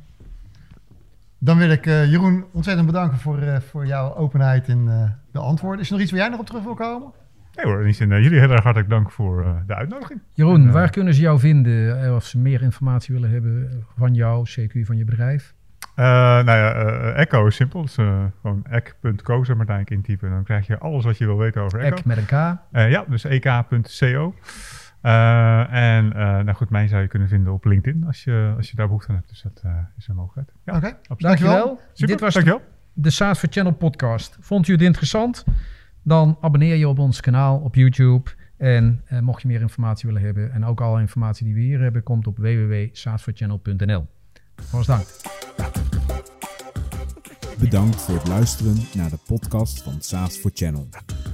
dan 1.47 1.59
wil 1.59 1.71
ik 1.71 1.87
uh, 1.87 2.11
Jeroen 2.11 2.45
ontzettend 2.53 2.87
bedanken 2.87 3.19
voor, 3.19 3.43
uh, 3.43 3.57
voor 3.61 3.87
jouw 3.87 4.15
openheid 4.15 4.69
in 4.69 4.87
uh, 4.87 5.11
de 5.33 5.39
antwoorden. 5.39 5.81
Is 5.81 5.87
er 5.87 5.93
nog 5.93 6.03
iets 6.03 6.11
waar 6.11 6.21
jij 6.21 6.29
nog 6.29 6.41
op 6.41 6.47
terug 6.47 6.63
wil 6.63 6.75
komen? 6.75 7.13
Nee 7.55 7.67
hoor, 7.67 7.85
niet 7.85 8.01
in, 8.01 8.09
jullie 8.09 8.39
heel 8.39 8.51
erg 8.51 8.63
hartelijk 8.63 8.91
dank 8.91 9.11
voor 9.11 9.63
de 9.67 9.75
uitnodiging. 9.75 10.21
Jeroen, 10.33 10.67
en, 10.67 10.73
waar 10.73 10.91
kunnen 10.91 11.15
ze 11.15 11.21
jou 11.21 11.39
vinden 11.39 12.11
als 12.11 12.31
ze 12.31 12.39
meer 12.39 12.63
informatie 12.63 13.15
willen 13.15 13.31
hebben 13.31 13.85
van 13.97 14.15
jou, 14.15 14.47
CQ 14.49 14.87
van 14.87 14.97
je 14.97 15.05
bedrijf? 15.05 15.55
nou 15.95 16.45
ja, 16.45 16.73
Echo 17.13 17.47
is 17.47 17.55
simpel. 17.55 17.83
Dus, 17.83 17.95
gewoon 18.41 18.65
ek.co, 18.71 19.45
zeg 19.45 19.57
maar, 19.57 19.67
daar 19.67 19.83
intypen. 19.85 20.31
Dan 20.31 20.45
krijg 20.45 20.67
je 20.67 20.79
alles 20.79 21.05
wat 21.05 21.19
je 21.19 21.27
wil 21.27 21.39
weten 21.39 21.63
over 21.63 21.81
Echo. 21.81 21.97
Ek 21.97 22.05
met 22.05 22.17
een 22.17 22.27
K? 22.27 22.31
ja, 22.91 23.05
dus 23.09 23.25
ek.co. 23.25 24.35
Uh, 25.07 25.73
en 25.73 26.07
uh, 26.07 26.13
nou 26.15 26.53
goed, 26.53 26.71
mij 26.71 26.89
zou 26.89 27.03
je 27.03 27.09
kunnen 27.09 27.29
vinden 27.29 27.53
op 27.53 27.65
LinkedIn 27.65 28.05
als 28.07 28.25
je, 28.25 28.55
als 28.57 28.71
je 28.71 28.77
daar 28.77 28.87
behoefte 28.87 29.09
aan 29.09 29.15
hebt. 29.15 29.29
Dus 29.29 29.43
dat 29.43 29.63
uh, 29.67 29.73
is 29.99 30.09
een 30.09 30.15
mogelijkheid. 30.15 30.59
Ja, 30.65 30.77
Oké, 30.77 30.87
okay. 30.87 31.17
dankjewel. 31.19 31.81
Super, 31.93 32.07
Dit 32.07 32.21
was 32.21 32.35
dankjewel. 32.35 32.63
de, 32.93 33.11
SaaS 33.11 33.39
for 33.39 33.49
Channel 33.53 33.73
podcast. 33.73 34.37
Vond 34.41 34.69
u 34.69 34.73
het 34.73 34.83
interessant? 34.83 35.45
Dan 36.03 36.39
abonneer 36.41 36.77
je 36.77 36.89
op 36.89 36.99
ons 36.99 37.21
kanaal 37.21 37.59
op 37.59 37.75
YouTube. 37.75 38.31
En 38.57 39.05
mocht 39.21 39.43
je 39.43 39.49
meer 39.49 39.61
informatie 39.61 40.07
willen 40.07 40.23
hebben 40.23 40.53
en 40.53 40.65
ook 40.65 40.81
alle 40.81 41.01
informatie 41.01 41.45
die 41.45 41.55
we 41.55 41.61
hier 41.61 41.81
hebben, 41.81 42.03
komt 42.03 42.27
op 42.27 42.37
www.saasforchannel.nl. 42.37 44.07
Vast 44.57 44.87
dank. 44.87 45.05
Bedankt 47.59 47.97
voor 47.97 48.15
het 48.15 48.29
luisteren 48.29 48.77
naar 48.95 49.11
de 49.11 49.19
podcast 49.27 49.83
van 49.83 49.97
SaaS 50.01 50.37
for 50.37 50.51
Channel. 50.55 50.89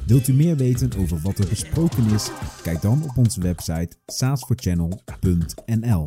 Wilt 0.07 0.29
u 0.29 0.33
meer 0.33 0.57
weten 0.57 0.91
over 0.99 1.21
wat 1.21 1.39
er 1.39 1.49
besproken 1.49 2.11
is? 2.11 2.31
Kijk 2.63 2.83
dan 2.83 3.03
op 3.03 3.17
onze 3.17 3.41
website 3.41 3.97
saasforchannel.nl. 4.07 6.05